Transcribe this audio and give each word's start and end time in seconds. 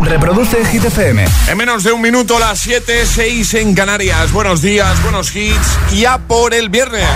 Reproduce 0.00 0.64
Hit 0.66 0.84
FM. 0.84 1.24
En 1.48 1.56
menos 1.56 1.82
de 1.82 1.92
un 1.92 2.00
minuto, 2.00 2.38
las 2.38 2.58
7, 2.60 3.06
6 3.06 3.54
en 3.54 3.74
Canarias. 3.74 4.32
Buenos 4.32 4.60
días, 4.62 5.02
buenos 5.02 5.34
hits. 5.34 5.78
Ya 5.92 6.18
por 6.18 6.54
el 6.54 6.68
viernes. 6.68 7.08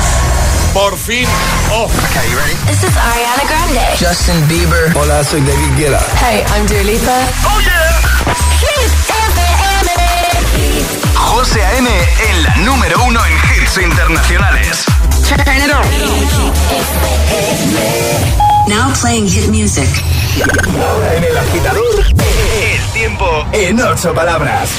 Por 0.72 0.96
fin. 0.96 1.26
Oh. 1.71 1.84
Okay, 1.84 2.30
you 2.30 2.38
ready? 2.38 2.54
This 2.66 2.82
is 2.82 2.96
Ariana 2.96 3.45
Grande. 3.48 3.80
Justin 3.98 4.48
Bieber. 4.48 4.90
Hola, 4.96 5.22
soy 5.24 5.40
David 5.40 5.76
Guetta. 5.76 6.00
Hey, 6.21 6.45
I'm 6.56 6.66
Dua 6.66 6.82
Lipa. 6.82 7.26
Oh 7.45 7.60
yeah. 7.60 8.00
Hit 8.61 8.93
FM. 9.09 9.91
José 11.14 11.62
A.M. 11.64 11.89
en 11.89 12.43
la 12.43 12.57
número 12.57 13.03
uno 13.05 13.21
en 13.27 13.33
hits 13.62 13.79
internacionales. 13.79 14.85
Turn 15.29 15.57
it 15.57 15.71
on. 15.71 15.83
Now 18.68 18.92
playing 19.00 19.29
hit 19.29 19.48
music. 19.48 19.88
Ahora 20.80 21.14
en 21.16 21.24
el 21.24 21.36
agitador, 21.36 22.04
el 22.06 22.92
tiempo 22.92 23.26
en 23.52 23.80
ocho 23.80 24.14
palabras. 24.14 24.70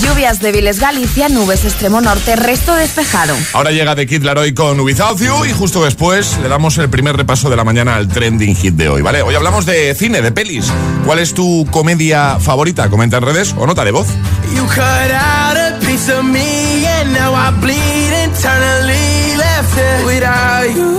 Lluvias 0.00 0.40
débiles 0.40 0.80
Galicia, 0.80 1.28
nubes 1.28 1.64
extremo 1.66 2.00
norte, 2.00 2.34
resto 2.34 2.74
despejado. 2.74 3.36
Ahora 3.52 3.72
llega 3.72 3.94
The 3.94 4.06
Kid 4.06 4.22
Laroi 4.22 4.54
con 4.54 4.80
Without 4.80 5.18
You 5.20 5.44
y 5.44 5.52
justo 5.52 5.84
después 5.84 6.38
le 6.42 6.48
damos 6.48 6.78
el 6.78 6.88
primer 6.88 7.14
repaso 7.16 7.50
de 7.50 7.56
la 7.56 7.64
mañana 7.64 7.96
al 7.96 8.08
trending 8.08 8.56
hit 8.56 8.74
de 8.74 8.88
hoy, 8.88 9.02
¿vale? 9.02 9.20
Hoy 9.20 9.34
hablamos 9.34 9.66
de 9.66 9.94
cine, 9.94 10.22
de 10.22 10.32
pelis. 10.32 10.72
¿Cuál 11.04 11.18
es 11.18 11.34
tu 11.34 11.66
comedia 11.70 12.38
favorita? 12.40 12.88
Comenta 12.88 13.18
en 13.18 13.24
redes 13.24 13.54
o 13.58 13.66
nota 13.66 13.84
de 13.84 13.90
voz. 13.90 14.06
You 14.54 14.64
cut 14.66 14.80
out 14.80 15.56
a 15.58 15.78
piece 15.80 16.10
of 16.10 16.24
me 16.24 16.86
and 16.86 17.12
now 17.12 17.34
I 17.34 17.50
bleed 17.60 18.12
internally 18.24 19.36
left 19.36 19.76
it 19.76 20.06
without 20.06 20.74
you, 20.74 20.98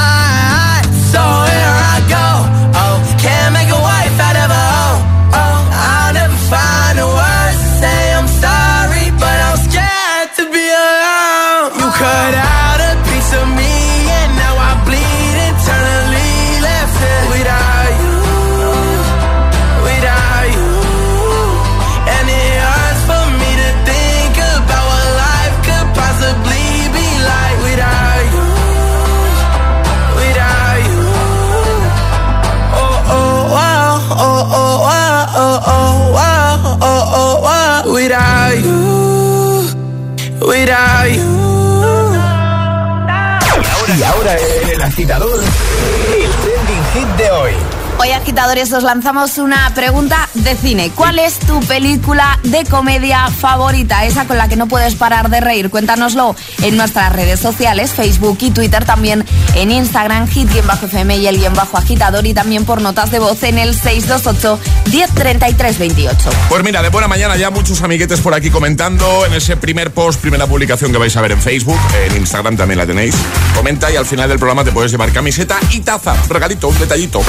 Agitadores, 48.41 48.73
os 48.73 48.83
lanzamos 48.83 49.37
una 49.37 49.71
pregunta 49.75 50.27
de 50.33 50.55
cine. 50.55 50.91
¿Cuál 50.95 51.19
es 51.19 51.37
tu 51.37 51.59
película 51.59 52.39
de 52.41 52.65
comedia 52.65 53.27
favorita? 53.27 54.03
Esa 54.05 54.25
con 54.25 54.37
la 54.37 54.47
que 54.47 54.55
no 54.55 54.67
puedes 54.67 54.95
parar 54.95 55.29
de 55.29 55.41
reír. 55.41 55.69
Cuéntanoslo 55.69 56.35
en 56.63 56.75
nuestras 56.75 57.13
redes 57.13 57.39
sociales, 57.39 57.91
Facebook 57.91 58.39
y 58.41 58.49
Twitter, 58.49 58.83
también 58.83 59.23
en 59.55 59.71
Instagram, 59.71 60.27
hit-fm 60.27 61.17
y 61.17 61.27
el 61.27 61.37
guion 61.37 61.53
bajo 61.53 61.77
agitador 61.77 62.25
y 62.25 62.33
también 62.33 62.65
por 62.65 62.81
notas 62.81 63.11
de 63.11 63.19
voz 63.19 63.43
en 63.43 63.57
el 63.57 63.73
628 63.73 64.59
103328. 64.85 66.29
Pues 66.49 66.63
mira, 66.63 66.81
de 66.81 66.89
buena 66.89 67.07
mañana 67.07 67.35
ya 67.37 67.49
muchos 67.49 67.81
amiguetes 67.81 68.21
por 68.21 68.33
aquí 68.33 68.49
comentando 68.49 69.25
en 69.25 69.33
ese 69.33 69.57
primer 69.57 69.91
post, 69.91 70.21
primera 70.21 70.47
publicación 70.47 70.91
que 70.91 70.97
vais 70.97 71.15
a 71.15 71.21
ver 71.21 71.33
en 71.33 71.41
Facebook, 71.41 71.79
en 72.05 72.17
Instagram 72.17 72.57
también 72.57 72.77
la 72.77 72.85
tenéis. 72.85 73.15
Comenta 73.55 73.91
y 73.91 73.95
al 73.95 74.05
final 74.05 74.29
del 74.29 74.37
programa 74.37 74.63
te 74.63 74.71
puedes 74.71 74.91
llevar 74.91 75.11
camiseta 75.11 75.59
y 75.71 75.81
taza, 75.81 76.15
regalito, 76.29 76.67
un 76.67 76.79
detallito. 76.79 77.21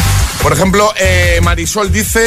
Por 0.43 0.53
ejemplo, 0.53 0.93
eh, 0.99 1.41
Marisol 1.43 1.93
dice 1.93 2.27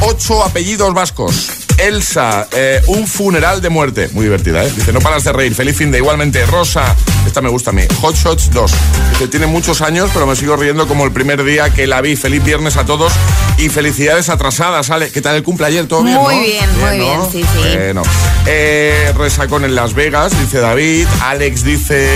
ocho 0.00 0.44
apellidos 0.44 0.94
vascos. 0.94 1.57
Elsa, 1.78 2.48
eh, 2.52 2.82
un 2.88 3.06
funeral 3.06 3.60
de 3.60 3.68
muerte. 3.68 4.08
Muy 4.12 4.24
divertida, 4.24 4.64
¿eh? 4.64 4.72
Dice, 4.74 4.92
no 4.92 5.00
paras 5.00 5.24
de 5.24 5.32
reír. 5.32 5.54
Feliz 5.54 5.76
fin 5.76 5.90
de 5.90 5.98
igualmente. 5.98 6.44
Rosa, 6.46 6.94
esta 7.26 7.40
me 7.40 7.48
gusta 7.48 7.70
a 7.70 7.72
mí. 7.72 7.82
Hot 8.00 8.14
Shots 8.14 8.50
2. 8.50 8.72
Dice, 9.12 9.28
tiene 9.28 9.46
muchos 9.46 9.80
años, 9.80 10.10
pero 10.12 10.26
me 10.26 10.36
sigo 10.36 10.56
riendo 10.56 10.86
como 10.86 11.04
el 11.04 11.12
primer 11.12 11.44
día 11.44 11.70
que 11.70 11.86
la 11.86 12.00
vi. 12.00 12.16
Feliz 12.16 12.44
viernes 12.44 12.76
a 12.76 12.84
todos 12.84 13.12
y 13.58 13.68
felicidades 13.68 14.28
atrasadas, 14.28 14.90
Ale. 14.90 15.10
¿Qué 15.10 15.20
tal 15.20 15.36
el 15.36 15.42
cumple 15.42 15.66
ayer? 15.66 15.86
¿Todo 15.86 16.02
bien? 16.02 16.16
Muy 16.16 16.34
no? 16.34 16.42
bien, 16.42 16.80
muy 16.80 16.98
bien, 16.98 17.20
sí, 17.30 17.42
sí. 17.42 17.76
Bueno. 17.76 18.02
Eh, 18.46 19.12
resacón 19.16 19.64
en 19.64 19.74
Las 19.74 19.94
Vegas, 19.94 20.38
dice 20.38 20.58
David. 20.58 21.06
Alex 21.22 21.64
dice, 21.64 22.08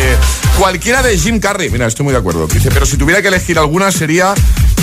cualquiera 0.58 1.02
de 1.02 1.16
Jim 1.18 1.40
Carrey. 1.40 1.70
Mira, 1.70 1.86
estoy 1.86 2.04
muy 2.04 2.12
de 2.12 2.18
acuerdo. 2.18 2.46
Dice, 2.46 2.70
pero 2.72 2.86
si 2.86 2.96
tuviera 2.96 3.22
que 3.22 3.28
elegir 3.28 3.58
alguna 3.58 3.92
sería 3.92 4.34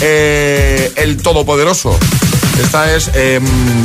eh, 0.01 0.91
El 0.95 1.17
Todopoderoso. 1.17 1.97
Esta 2.61 2.93
es 2.93 3.09
eh, 3.13 3.39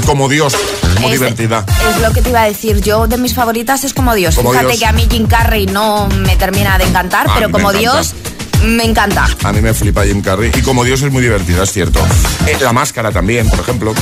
como 0.07 0.29
Dios, 0.29 0.55
muy 1.01 1.13
Es- 1.13 1.21
divertida. 1.21 1.65
Es 1.95 2.01
lo 2.01 2.13
que 2.13 2.23
te 2.23 2.31
iba 2.31 2.43
a 2.43 2.47
decir. 2.47 2.81
Yo 2.81 3.07
de 3.07 3.17
mis 3.19 3.35
favoritas 3.35 3.85
es 3.85 3.95
como 3.95 4.15
Dios. 4.15 4.35
Como 4.35 4.51
Fíjate 4.51 4.69
Dios. 4.69 4.79
que 4.81 4.87
a 4.87 4.93
mí 4.93 5.07
Jim 5.11 5.27
Carrey 5.27 5.67
no 5.67 6.09
me 6.09 6.37
termina 6.37 6.77
de 6.79 6.85
encantar, 6.85 7.29
A 7.31 7.35
pero 7.35 7.51
como 7.51 7.71
encanta. 7.71 7.79
Dios 8.01 8.15
me 8.65 8.85
encanta. 8.85 9.27
A 9.43 9.53
mí 9.53 9.61
me 9.61 9.75
flipa 9.75 10.05
Jim 10.05 10.23
Carrey. 10.23 10.51
Y 10.55 10.63
como 10.63 10.85
Dios 10.85 11.03
es 11.03 11.13
muy 11.13 11.23
divertida, 11.23 11.63
es 11.63 11.73
cierto. 11.73 12.01
Eh, 12.47 12.57
la 12.61 12.73
máscara 12.73 13.11
también, 13.11 13.49
por 13.49 13.61
ejemplo. 13.61 13.93
¿eh? 13.93 13.95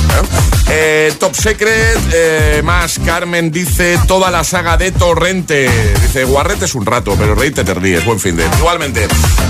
Eh, 0.69 1.13
Top 1.19 1.35
Secret, 1.35 1.99
eh, 2.13 2.61
más 2.63 2.99
Carmen 3.05 3.51
dice 3.51 3.99
toda 4.07 4.31
la 4.31 4.43
saga 4.43 4.77
de 4.77 4.91
Torrente. 4.91 5.69
Dice, 6.01 6.23
Guarrete 6.23 6.65
es 6.65 6.75
un 6.75 6.85
rato, 6.85 7.15
pero 7.17 7.35
reíte 7.35 7.63
te 7.63 7.73
ríes. 7.73 8.05
Buen 8.05 8.19
fin 8.19 8.35
de. 8.35 8.45
Igualmente, 8.57 9.07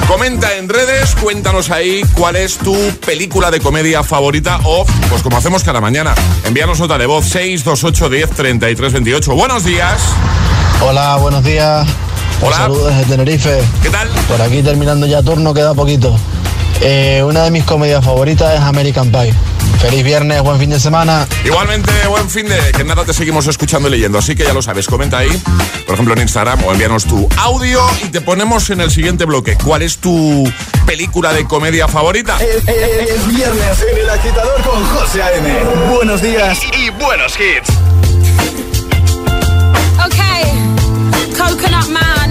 comenta 0.07 0.55
en 0.55 0.69
redes, 0.69 1.15
cuéntanos 1.15 1.69
ahí 1.69 2.03
cuál 2.13 2.35
es 2.35 2.57
tu 2.57 2.75
película 3.05 3.51
de 3.51 3.59
comedia 3.59 4.03
favorita 4.03 4.59
o, 4.63 4.85
pues 5.09 5.21
como 5.21 5.37
hacemos 5.37 5.63
cada 5.63 5.81
mañana, 5.81 6.13
envíanos 6.45 6.79
nota 6.79 6.97
de 6.97 7.05
voz 7.05 7.25
628 7.25 8.09
10 8.09 8.29
33 8.31 8.93
28. 8.93 9.35
Buenos 9.35 9.63
días. 9.63 10.01
Hola, 10.81 11.15
buenos 11.17 11.43
días. 11.43 11.87
Hola. 12.43 12.57
Saludos 12.57 12.95
desde 12.95 13.05
Tenerife. 13.11 13.61
¿Qué 13.81 13.89
tal? 13.89 14.09
Por 14.27 14.41
aquí 14.41 14.61
terminando 14.61 15.05
ya 15.05 15.23
turno, 15.23 15.53
queda 15.53 15.73
poquito. 15.73 16.13
Eh, 16.81 17.23
una 17.25 17.43
de 17.43 17.51
mis 17.51 17.63
comedias 17.63 18.03
favoritas 18.03 18.55
es 18.55 18.59
American 18.59 19.09
Pie. 19.11 19.33
Feliz 19.79 20.03
viernes, 20.03 20.41
buen 20.41 20.59
fin 20.59 20.69
de 20.69 20.79
semana. 20.79 21.25
Igualmente, 21.45 21.91
buen 22.07 22.29
fin 22.29 22.47
de. 22.47 22.57
Que 22.71 22.83
nada, 22.83 23.05
te 23.05 23.13
seguimos 23.13 23.47
escuchando 23.47 23.87
y 23.87 23.91
leyendo. 23.91 24.17
Así 24.17 24.35
que 24.35 24.43
ya 24.43 24.53
lo 24.53 24.61
sabes, 24.61 24.87
comenta 24.87 25.19
ahí, 25.19 25.41
por 25.85 25.95
ejemplo 25.95 26.13
en 26.13 26.21
Instagram 26.21 26.63
o 26.65 26.71
envíanos 26.71 27.05
tu 27.05 27.27
audio 27.37 27.81
y 28.03 28.09
te 28.09 28.21
ponemos 28.21 28.69
en 28.69 28.81
el 28.81 28.91
siguiente 28.91 29.25
bloque. 29.25 29.57
¿Cuál 29.63 29.81
es 29.81 29.97
tu 29.97 30.49
película 30.85 31.33
de 31.33 31.45
comedia 31.45 31.87
favorita? 31.87 32.37
Es, 32.37 32.67
es, 32.67 33.09
es 33.09 33.27
viernes 33.27 33.85
en 33.91 33.97
El 33.99 34.09
Agitador 34.09 34.61
con 34.63 34.83
José 34.85 35.23
A.M. 35.23 35.53
Buenos 35.93 36.21
días 36.21 36.59
y 36.77 36.89
buenos 36.89 37.33
hits. 37.37 37.82
Coconut 41.35 41.89
Man, 41.89 42.29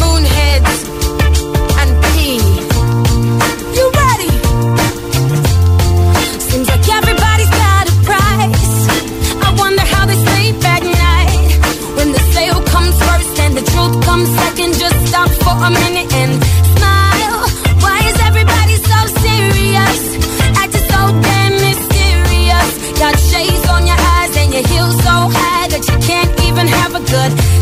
Moonheads, 0.00 0.80
and 1.80 1.90
P. 2.04 2.36
You 3.76 3.84
ready? 4.02 4.32
Seems 6.48 6.68
like 6.68 6.86
everybody's 6.88 7.48
got 7.48 7.88
a 7.88 7.94
price. 8.04 8.74
I 9.46 9.54
wonder 9.56 9.82
how 9.82 10.04
they 10.04 10.18
sleep 10.28 10.62
at 10.62 10.82
night. 10.84 11.48
When 11.96 12.12
the 12.12 12.20
sale 12.34 12.60
comes 12.74 12.96
first 13.08 13.40
and 13.40 13.56
the 13.56 13.64
truth 13.72 14.04
comes 14.04 14.28
second, 14.40 14.74
just 14.78 15.06
stop 15.08 15.30
for 15.44 15.56
a 15.68 15.70
minute 15.70 16.12
and 16.12 16.32
smile. 16.76 17.40
Why 17.80 17.98
is 18.10 18.18
everybody 18.28 18.76
so 18.76 18.98
serious? 19.24 20.00
Acting 20.60 20.86
so 20.92 21.00
damn 21.26 21.54
mysterious. 21.64 22.70
Got 23.00 23.18
shades 23.18 23.66
on 23.68 23.86
your 23.86 23.96
eyes 23.98 24.36
and 24.36 24.52
your 24.52 24.66
heels 24.68 24.96
so 25.00 25.14
high 25.32 25.68
that 25.68 25.82
you 25.88 25.96
can't 26.06 26.32
even 26.44 26.66
have 26.68 26.94
a 26.94 27.00
good 27.00 27.61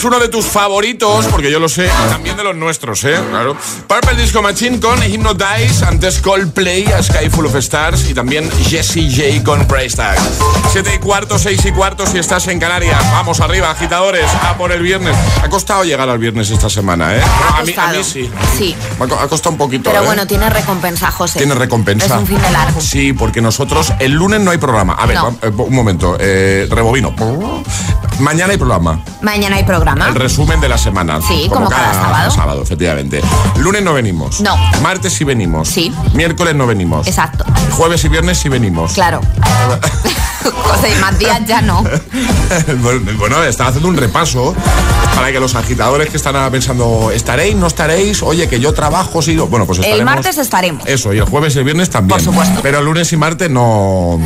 Es 0.00 0.04
uno 0.06 0.18
de 0.18 0.28
tus 0.28 0.46
favoritos, 0.46 1.26
porque 1.26 1.50
yo 1.50 1.60
lo 1.60 1.68
sé, 1.68 1.86
también 2.08 2.34
de 2.34 2.42
los 2.42 2.56
nuestros, 2.56 3.04
¿eh? 3.04 3.20
Claro. 3.28 3.54
Purple 3.86 4.14
Disco 4.16 4.40
Machine 4.40 4.80
con 4.80 4.98
Hypnotize, 5.02 5.84
antes 5.84 6.22
Coldplay, 6.22 6.86
A 6.90 7.02
Sky 7.02 7.28
Full 7.28 7.44
of 7.44 7.54
Stars 7.56 8.08
y 8.08 8.14
también 8.14 8.50
Jessie 8.66 9.10
J 9.14 9.44
con 9.44 9.66
Price 9.66 9.98
Tag. 9.98 10.16
Siete 10.72 10.94
y 10.94 10.98
cuarto, 11.00 11.38
seis 11.38 11.62
y 11.66 11.72
cuarto 11.72 12.06
si 12.06 12.16
estás 12.16 12.48
en 12.48 12.58
Canarias. 12.58 12.98
Vamos 13.12 13.40
arriba, 13.40 13.70
agitadores, 13.70 14.24
a 14.42 14.56
por 14.56 14.72
el 14.72 14.80
viernes. 14.82 15.14
Ha 15.44 15.50
costado 15.50 15.84
llegar 15.84 16.08
al 16.08 16.16
viernes 16.18 16.48
esta 16.50 16.70
semana, 16.70 17.14
¿eh? 17.16 17.20
Ha 17.20 17.48
a, 17.48 17.50
mí, 17.50 17.58
a 17.58 17.62
mí 17.64 17.72
costado. 17.74 18.02
sí. 18.04 18.30
Sí. 18.56 18.74
Ha 18.98 19.06
co- 19.06 19.18
ha 19.20 19.28
costado 19.28 19.50
un 19.50 19.58
poquito, 19.58 19.90
Pero 19.90 20.02
¿eh? 20.02 20.06
bueno, 20.06 20.26
tiene 20.26 20.48
recompensa, 20.48 21.10
José. 21.10 21.40
Tiene 21.40 21.54
recompensa. 21.54 22.06
Es 22.06 22.12
un 22.12 22.26
fin 22.26 22.40
de 22.40 22.50
largo. 22.50 22.80
Sí, 22.80 23.12
porque 23.12 23.42
nosotros 23.42 23.92
el 23.98 24.12
lunes 24.12 24.40
no 24.40 24.50
hay 24.50 24.56
programa. 24.56 24.94
A 24.94 25.04
ver, 25.04 25.16
No. 25.18 25.36
eh, 25.42 25.48
un 25.54 25.74
momento, 25.74 26.16
eh, 26.18 26.66
rebobino. 26.70 27.14
Mañana 28.20 28.52
hay 28.52 28.58
programa. 28.58 29.00
Mañana 29.22 29.56
hay 29.56 29.64
programa. 29.64 30.08
El 30.08 30.14
resumen 30.14 30.60
de 30.60 30.68
la 30.68 30.78
semana. 30.78 31.20
Sí, 31.22 31.48
como 31.48 31.68
cada 31.68 32.30
sábado. 32.30 32.62
efectivamente. 32.62 33.22
Lunes 33.56 33.82
no 33.82 33.94
venimos. 33.94 34.40
No. 34.40 34.56
Martes 34.82 35.14
sí 35.14 35.24
venimos. 35.24 35.68
Sí. 35.68 35.92
Miércoles 36.12 36.54
no 36.54 36.66
venimos. 36.66 37.06
Exacto. 37.06 37.44
Jueves 37.72 38.04
y 38.04 38.08
viernes 38.08 38.38
sí 38.38 38.48
venimos. 38.48 38.92
Claro. 38.92 39.20
José, 40.42 40.94
y 40.96 41.00
más 41.00 41.18
días 41.18 41.40
ya 41.46 41.60
no. 41.60 41.84
bueno, 43.18 43.42
estaba 43.44 43.70
haciendo 43.70 43.88
un 43.88 43.96
repaso 43.96 44.54
para 45.14 45.32
que 45.32 45.40
los 45.40 45.54
agitadores 45.54 46.08
que 46.08 46.16
están 46.16 46.36
ahora 46.36 46.50
pensando, 46.50 47.10
¿estaréis? 47.12 47.56
¿No 47.56 47.66
estaréis? 47.66 48.22
Oye, 48.22 48.48
que 48.48 48.60
yo 48.60 48.72
trabajo, 48.72 49.20
sí. 49.22 49.36
Bueno, 49.36 49.66
pues 49.66 49.78
estaremos. 49.78 49.98
El 49.98 50.04
martes 50.04 50.38
estaremos. 50.38 50.86
Eso, 50.86 51.12
y 51.12 51.18
el 51.18 51.24
jueves 51.24 51.56
y 51.56 51.58
el 51.58 51.64
viernes 51.64 51.90
también. 51.90 52.16
Por 52.16 52.22
supuesto. 52.22 52.60
Pero 52.62 52.78
el 52.78 52.84
lunes 52.84 53.12
y 53.12 53.16
martes 53.16 53.50
no. 53.50 54.18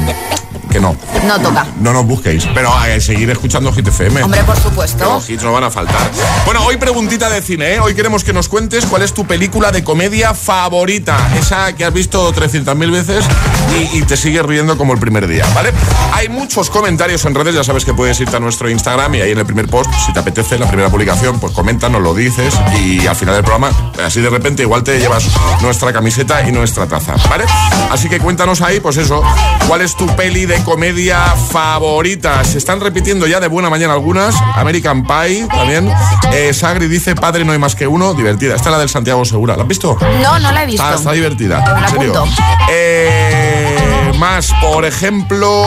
Que 0.75 0.81
no. 0.81 0.97
No 1.25 1.39
toca. 1.39 1.69
No 1.79 1.93
nos 1.93 2.05
busquéis. 2.05 2.49
Pero 2.53 2.69
que 2.85 3.01
seguir 3.01 3.31
escuchando 3.31 3.73
Hit 3.73 3.87
FM. 3.87 4.25
Hombre, 4.25 4.43
por 4.43 4.59
supuesto. 4.59 5.05
Los 5.05 5.31
hits 5.31 5.45
no 5.45 5.53
van 5.53 5.63
a 5.63 5.71
faltar. 5.71 6.11
Bueno, 6.45 6.65
hoy 6.65 6.79
preguntita 6.79 7.31
de 7.31 7.43
cine, 7.43 7.75
¿eh? 7.75 7.79
Hoy 7.79 7.95
queremos 7.95 8.25
que 8.25 8.33
nos 8.33 8.49
cuentes 8.49 8.85
cuál 8.87 9.03
es 9.03 9.15
tu 9.15 9.25
película 9.25 9.71
de 9.71 9.85
comedia 9.85 10.35
favorita. 10.35 11.17
Esa 11.39 11.77
que 11.77 11.85
has 11.85 11.93
visto 11.93 12.35
300.000 12.35 12.91
veces 12.91 13.25
y, 13.73 13.99
y 13.99 14.03
te 14.03 14.17
sigues 14.17 14.45
riendo 14.45 14.77
como 14.77 14.95
el 14.95 14.99
primer 14.99 15.29
día, 15.29 15.47
¿vale? 15.55 15.73
Hay 16.13 16.29
muchos 16.29 16.71
comentarios 16.71 17.25
en 17.25 17.37
redes, 17.37 17.55
ya 17.55 17.63
sabes 17.63 17.85
que 17.85 17.95
puedes 17.95 18.19
irte 18.19 18.37
a 18.37 18.41
nuestro 18.41 18.69
Instagram 18.69 19.15
y 19.15 19.21
ahí 19.21 19.31
en 19.31 19.39
el 19.39 19.47
primer 19.47 19.69
post, 19.69 19.93
si 20.05 20.13
te 20.13 20.19
apetece, 20.19 20.57
en 20.57 20.63
la 20.63 20.67
primera 20.67 20.91
publicación, 20.91 21.39
pues 21.39 21.53
comenta, 21.53 21.89
nos 21.89 22.03
lo 22.03 22.15
dices 22.15 22.53
y 22.85 23.07
al 23.07 23.15
final 23.15 23.37
del 23.37 23.45
programa, 23.45 23.71
así 24.05 24.21
de 24.21 24.31
repente 24.31 24.63
igual 24.63 24.83
te 24.83 24.99
llevas 24.99 25.29
nuestra 25.63 25.93
camiseta 25.93 26.49
y 26.49 26.51
nuestra 26.51 26.89
taza, 26.89 27.15
¿vale? 27.31 27.45
Así 27.93 28.09
que 28.09 28.19
cuéntanos 28.19 28.61
ahí, 28.61 28.81
pues 28.81 28.97
eso, 28.97 29.23
cuál 29.69 29.83
es 29.83 29.97
tu 29.97 30.07
peli 30.17 30.47
de 30.47 30.64
comedia 30.65 31.19
favorita. 31.51 32.43
Se 32.45 32.59
están 32.59 32.81
repitiendo 32.81 33.27
ya 33.27 33.39
de 33.39 33.49
buena 33.49 33.71
mañana 33.71 33.93
algunas. 33.93 34.35
American 34.57 35.07
Pie 35.07 35.47
también. 35.47 35.93
Eh, 36.33 36.53
Sagri 36.53 36.89
dice, 36.89 37.15
padre 37.15 37.45
no 37.45 37.53
hay 37.53 37.59
más 37.59 37.75
que 37.75 37.87
uno. 37.87 38.15
Divertida. 38.15 38.57
Esta 38.57 38.71
es 38.71 38.73
la 38.73 38.79
del 38.79 38.89
Santiago 38.89 39.25
Segura. 39.25 39.57
¿La 39.57 39.63
has 39.63 39.69
visto? 39.69 39.97
No, 40.23 40.39
no 40.39 40.51
la 40.51 40.65
he 40.65 40.67
visto. 40.67 40.83
Está, 40.83 40.97
está 40.97 41.13
divertida. 41.13 41.61
Me 41.61 41.81
la 41.81 41.87
en 41.87 41.93
serio. 41.93 42.25
Eh, 42.71 44.13
más, 44.19 44.53
por 44.61 44.85
ejemplo, 44.85 45.67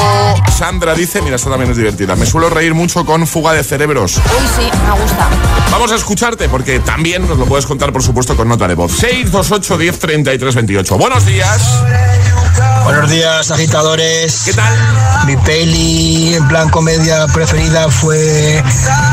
Sandra 0.57 0.95
dice, 0.95 1.21
mira, 1.21 1.35
esta 1.35 1.49
también 1.49 1.71
es 1.71 1.77
divertida. 1.77 2.15
Me 2.15 2.25
suelo 2.25 2.49
reír 2.49 2.73
mucho 2.73 3.05
con 3.05 3.27
Fuga 3.27 3.53
de 3.53 3.63
Cerebros. 3.63 4.17
Uy, 4.17 4.47
sí, 4.55 4.69
me 4.85 4.99
gusta. 4.99 5.29
Vamos 5.71 5.91
a 5.91 5.95
escucharte 5.95 6.49
porque 6.49 6.79
también 6.79 7.27
nos 7.27 7.37
lo 7.37 7.45
puedes 7.45 7.65
contar, 7.65 7.91
por 7.93 8.03
supuesto, 8.03 8.35
con 8.35 8.47
nota 8.47 8.67
de 8.67 8.75
voz. 8.75 8.93
628 8.93 9.77
10 9.77 9.99
33 9.99 10.55
28. 10.55 10.97
Buenos 10.97 11.25
días. 11.25 11.83
Buenos 12.83 13.09
días, 13.11 13.51
agitadores. 13.51 14.43
¿Qué 14.45 14.53
tal? 14.53 14.86
Mi 15.25 15.35
peli 15.37 16.35
en 16.35 16.47
plan 16.47 16.69
comedia 16.69 17.27
preferida 17.27 17.89
fue 17.89 18.63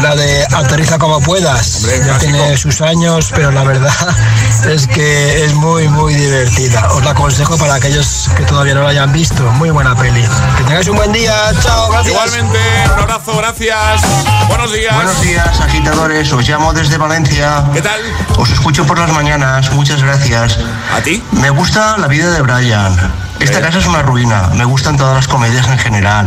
la 0.01 0.15
de 0.15 0.47
Aterriza 0.53 0.97
como 0.99 1.21
puedas. 1.21 1.77
Hombre, 1.77 2.03
ya 2.07 2.19
tiene 2.19 2.57
sus 2.57 2.81
años, 2.81 3.33
pero 3.35 3.51
la 3.51 3.65
verdad 3.65 3.93
es 4.69 4.87
que 4.87 5.45
es 5.45 5.55
muy, 5.55 5.89
muy 5.89 6.15
divertida. 6.15 6.89
Os 6.93 7.05
la 7.05 7.11
aconsejo 7.11 7.59
para 7.59 7.75
aquellos 7.75 8.31
que 8.37 8.45
todavía 8.45 8.75
no 8.75 8.83
la 8.83 8.91
hayan 8.91 9.13
visto. 9.13 9.43
Muy 9.53 9.71
buena 9.71 9.97
peli. 9.97 10.23
Que 10.57 10.65
tengáis 10.65 10.87
un 10.87 10.97
buen 10.97 11.13
día. 11.13 11.35
Chao, 11.61 11.91
gracias. 11.91 12.15
Igualmente, 12.15 12.59
un 12.93 13.01
abrazo, 13.01 13.37
gracias. 13.37 14.03
Buenos 14.49 14.73
días. 14.73 14.95
Buenos 14.95 15.21
días, 15.21 15.61
agitadores. 15.61 16.33
Os 16.33 16.49
llamo 16.49 16.73
desde 16.73 16.97
Valencia. 16.97 17.65
¿Qué 17.73 17.83
tal? 17.83 18.01
Os 18.37 18.51
escucho 18.51 18.87
por 18.87 18.99
las 18.99 19.13
mañanas. 19.13 19.73
Muchas 19.73 20.01
gracias. 20.01 20.59
¿A 20.95 21.01
ti? 21.01 21.23
Me 21.33 21.51
gusta 21.51 21.97
la 21.99 22.07
vida 22.07 22.31
de 22.31 22.41
Brian. 22.43 23.13
Esta 23.44 23.61
casa 23.61 23.78
es 23.78 23.87
una 23.87 24.00
ruina. 24.00 24.48
Me 24.54 24.64
gustan 24.64 24.96
todas 24.96 25.14
las 25.14 25.28
comedias 25.28 25.68
en 25.68 25.78
general. 25.78 26.26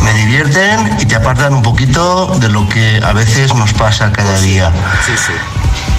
Me 0.00 0.14
divierten 0.14 0.96
y 1.00 1.06
te 1.06 1.16
apartan 1.16 1.54
un 1.54 1.62
poquito 1.62 2.38
de 2.38 2.48
lo 2.48 2.68
que 2.68 3.00
a 3.04 3.12
veces 3.12 3.52
nos 3.54 3.72
pasa 3.72 4.12
cada 4.12 4.40
día. 4.40 4.70
Sí, 5.04 5.12
sí. 5.16 5.32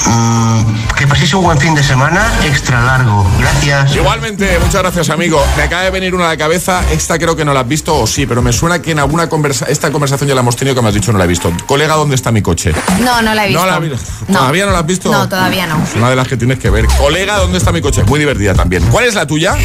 Mm, 0.06 0.94
que 0.98 1.08
paséis 1.08 1.34
un 1.34 1.44
buen 1.44 1.58
fin 1.58 1.74
de 1.76 1.84
semana 1.84 2.32
extra 2.46 2.82
largo. 2.82 3.26
Gracias. 3.40 3.96
Igualmente, 3.96 4.58
muchas 4.60 4.82
gracias, 4.82 5.10
amigo. 5.10 5.44
Me 5.56 5.64
acaba 5.64 5.84
de 5.84 5.92
venir 5.92 6.14
una 6.14 6.26
a 6.26 6.30
la 6.30 6.38
cabeza. 6.38 6.82
Esta 6.92 7.18
creo 7.18 7.36
que 7.36 7.46
no 7.46 7.54
la 7.54 7.62
has 7.62 7.68
visto, 7.68 7.96
o 7.96 8.06
sí, 8.08 8.26
pero 8.26 8.42
me 8.42 8.52
suena 8.54 8.82
que 8.82 8.92
en 8.92 9.00
alguna 9.00 9.30
conversa 9.30 9.66
esta 9.70 9.92
conversación 9.92 10.28
ya 10.28 10.36
la 10.36 10.42
hemos 10.42 10.56
tenido 10.56 10.76
que 10.76 10.82
me 10.82 10.90
has 10.90 10.94
dicho 10.94 11.12
no 11.12 11.18
la 11.18 11.24
he 11.24 11.28
visto. 11.28 11.52
Colega, 11.66 11.96
¿dónde 11.96 12.16
está 12.16 12.32
mi 12.32 12.42
coche? 12.42 12.74
No, 13.02 13.22
no 13.22 13.34
la 13.34 13.46
he 13.46 13.50
visto. 13.50 13.66
No 13.66 13.72
la 13.72 13.80
vi- 13.80 13.92
No. 14.28 14.40
¿Todavía 14.40 14.66
no 14.66 14.72
la 14.72 14.80
has 14.80 14.86
visto? 14.86 15.12
No, 15.12 15.28
todavía 15.30 15.68
no. 15.68 15.82
Es 15.84 15.96
una 15.96 16.10
de 16.10 16.16
las 16.16 16.28
que 16.28 16.38
tienes 16.38 16.60
que 16.60 16.70
ver. 16.70 16.86
Colega, 16.98 17.38
¿dónde 17.38 17.58
está 17.58 17.72
mi 17.72 17.82
coche? 17.82 18.04
Muy 18.04 18.20
divertida 18.20 18.54
también. 18.54 18.84
¿Cuál 18.88 19.06
es 19.06 19.16
la 19.16 19.26
tuya? 19.26 19.56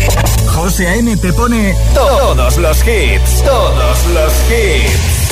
José 0.54 0.88
A.M. 0.88 1.16
te 1.16 1.32
pone 1.32 1.74
todos 1.94 2.56
los 2.58 2.78
hits, 2.86 3.44
todos 3.44 3.98
los 4.14 4.32
hits. 4.50 5.28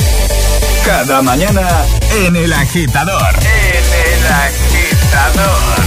Cada 0.84 1.20
mañana 1.20 1.68
en 2.24 2.36
el 2.36 2.52
agitador. 2.52 3.34
En 3.74 3.75
el 4.26 4.32
agitador. 4.32 5.86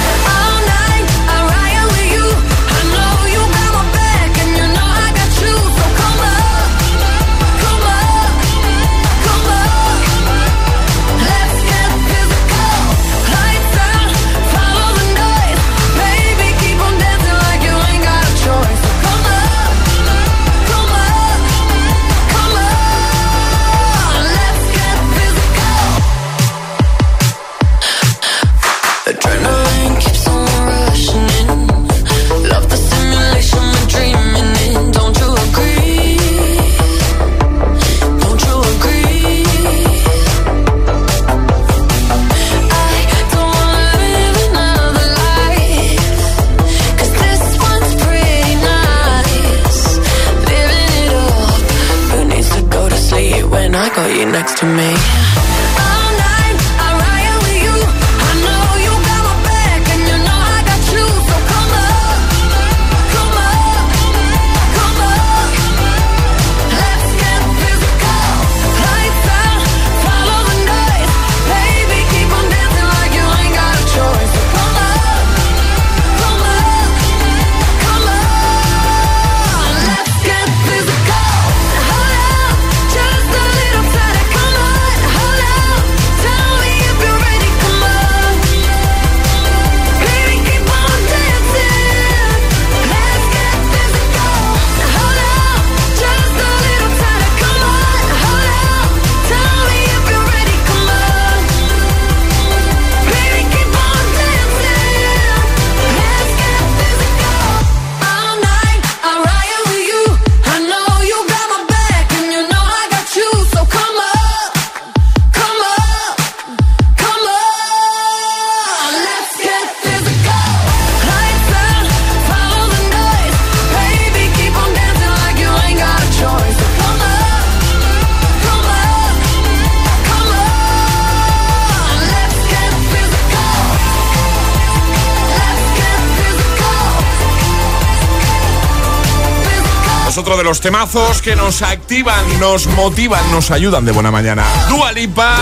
Otro 140.21 140.37
de 140.37 140.43
los 140.43 140.61
temazos 140.61 141.19
que 141.19 141.35
nos 141.35 141.63
activan, 141.63 142.39
nos 142.39 142.67
motivan, 142.67 143.19
nos 143.31 143.49
ayudan 143.49 143.85
de 143.85 143.91
buena 143.91 144.11
mañana. 144.11 144.45
Dua 144.69 144.91
Lipa, 144.91 145.35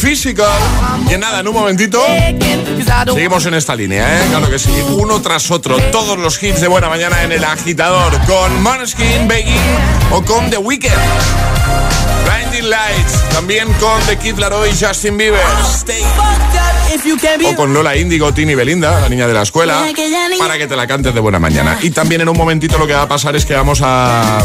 Physical. 0.00 0.46
Y 1.12 1.18
nada, 1.18 1.40
en 1.40 1.48
un 1.48 1.54
momentito 1.54 2.00
seguimos 3.12 3.44
en 3.46 3.54
esta 3.54 3.74
línea, 3.74 4.20
¿eh? 4.20 4.24
Claro 4.30 4.48
que 4.48 4.60
sí. 4.60 4.70
Uno 4.92 5.20
tras 5.20 5.50
otro, 5.50 5.76
todos 5.90 6.16
los 6.20 6.40
hits 6.40 6.60
de 6.60 6.68
buena 6.68 6.88
mañana 6.88 7.24
en 7.24 7.32
el 7.32 7.42
agitador. 7.42 8.12
Con 8.26 8.62
Måneskin, 8.62 9.26
Begging 9.26 9.58
o 10.12 10.22
con 10.22 10.48
The 10.50 10.58
Weeknd. 10.58 10.92
Blinding 12.24 12.70
Lights, 12.70 13.28
también 13.30 13.72
con 13.80 14.00
The 14.02 14.18
Kid 14.18 14.38
Laroi 14.38 14.70
y 14.70 14.84
Justin 14.84 15.18
Bieber. 15.18 15.40
O 17.48 17.56
con 17.56 17.72
Lola 17.72 17.96
Índigo, 17.96 18.32
Tini 18.32 18.54
Belinda, 18.54 19.00
la 19.00 19.08
niña 19.08 19.26
de 19.26 19.34
la 19.34 19.42
escuela, 19.42 19.84
para 20.38 20.58
que 20.58 20.66
te 20.66 20.76
la 20.76 20.86
cantes 20.86 21.14
de 21.14 21.20
buena 21.20 21.38
mañana. 21.38 21.78
Y 21.82 21.90
también 21.90 22.20
en 22.20 22.28
un 22.28 22.36
momentito 22.36 22.78
lo 22.78 22.86
que 22.86 22.92
va 22.94 23.02
a 23.02 23.08
pasar 23.08 23.34
es 23.36 23.46
que 23.46 23.54
vamos 23.54 23.80
a 23.82 24.44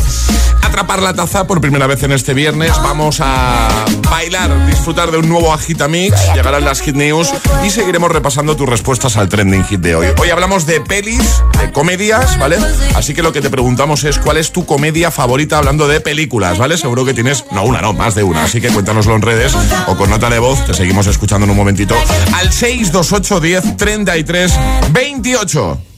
atrapar 0.67 1.01
la 1.01 1.13
taza 1.13 1.47
por 1.47 1.61
primera 1.61 1.87
vez 1.87 2.03
en 2.03 2.11
este 2.11 2.33
viernes. 2.33 2.71
Vamos 2.83 3.19
a 3.21 3.85
bailar, 4.09 4.67
disfrutar 4.67 5.11
de 5.11 5.17
un 5.17 5.29
nuevo 5.29 5.53
Agitamix, 5.53 6.15
llegarán 6.33 6.65
las 6.65 6.81
Hit 6.81 6.95
News 6.95 7.31
y 7.65 7.69
seguiremos 7.69 8.11
repasando 8.11 8.55
tus 8.55 8.67
respuestas 8.67 9.17
al 9.17 9.29
trending 9.29 9.63
hit 9.65 9.79
de 9.79 9.95
hoy. 9.95 10.07
Hoy 10.19 10.29
hablamos 10.29 10.65
de 10.65 10.81
pelis, 10.81 11.41
de 11.59 11.71
comedias, 11.71 12.37
¿vale? 12.37 12.57
Así 12.95 13.13
que 13.13 13.23
lo 13.23 13.31
que 13.31 13.41
te 13.41 13.49
preguntamos 13.49 14.03
es 14.03 14.19
cuál 14.19 14.37
es 14.37 14.51
tu 14.51 14.65
comedia 14.65 15.09
favorita 15.09 15.57
hablando 15.57 15.87
de 15.87 16.01
películas, 16.01 16.57
¿vale? 16.57 16.77
Seguro 16.77 17.05
que 17.05 17.13
tienes, 17.13 17.45
no 17.51 17.63
una, 17.63 17.81
no, 17.81 17.93
más 17.93 18.15
de 18.15 18.23
una. 18.23 18.43
Así 18.43 18.59
que 18.59 18.69
cuéntanoslo 18.69 19.15
en 19.15 19.21
redes 19.21 19.53
o 19.87 19.95
con 19.95 20.09
nota 20.09 20.29
de 20.29 20.39
voz, 20.39 20.65
te 20.65 20.73
seguimos 20.73 21.07
escuchando 21.07 21.45
en 21.45 21.51
un 21.51 21.57
momentito 21.57 21.95
al 22.33 22.51
628 22.51 23.39
10 23.39 23.77
33 23.77 24.53
28. 24.91 25.86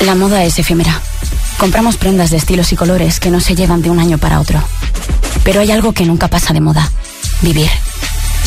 La 0.00 0.14
moda 0.14 0.44
es 0.44 0.58
efímera. 0.58 0.98
Compramos 1.58 1.98
prendas 1.98 2.30
de 2.30 2.38
estilos 2.38 2.72
y 2.72 2.76
colores 2.76 3.20
que 3.20 3.30
no 3.30 3.38
se 3.38 3.54
llevan 3.54 3.82
de 3.82 3.90
un 3.90 4.00
año 4.00 4.16
para 4.16 4.40
otro. 4.40 4.62
Pero 5.44 5.60
hay 5.60 5.70
algo 5.70 5.92
que 5.92 6.06
nunca 6.06 6.28
pasa 6.28 6.54
de 6.54 6.60
moda. 6.60 6.90
Vivir. 7.42 7.68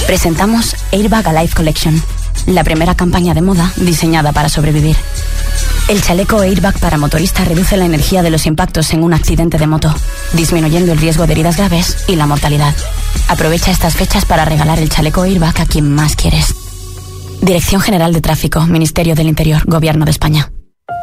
Presentamos 0.07 0.75
Airbag 0.91 1.27
Alive 1.27 1.53
Collection, 1.53 2.01
la 2.47 2.63
primera 2.63 2.95
campaña 2.95 3.35
de 3.35 3.41
moda 3.41 3.71
diseñada 3.75 4.31
para 4.31 4.49
sobrevivir. 4.49 4.95
El 5.89 6.01
chaleco 6.01 6.41
Airbag 6.41 6.79
para 6.79 6.97
motorista 6.97 7.45
reduce 7.45 7.77
la 7.77 7.85
energía 7.85 8.23
de 8.23 8.31
los 8.31 8.47
impactos 8.47 8.91
en 8.93 9.03
un 9.03 9.13
accidente 9.13 9.57
de 9.59 9.67
moto, 9.67 9.93
disminuyendo 10.33 10.91
el 10.91 10.97
riesgo 10.97 11.27
de 11.27 11.33
heridas 11.33 11.57
graves 11.57 11.97
y 12.07 12.15
la 12.15 12.25
mortalidad. 12.25 12.73
Aprovecha 13.27 13.69
estas 13.69 13.95
fechas 13.95 14.25
para 14.25 14.45
regalar 14.45 14.79
el 14.79 14.89
chaleco 14.89 15.21
Airbag 15.21 15.61
a 15.61 15.65
quien 15.65 15.93
más 15.93 16.15
quieres. 16.15 16.55
Dirección 17.41 17.81
General 17.81 18.11
de 18.11 18.21
Tráfico, 18.21 18.65
Ministerio 18.65 19.13
del 19.13 19.27
Interior, 19.27 19.61
Gobierno 19.65 20.05
de 20.05 20.11
España. 20.11 20.52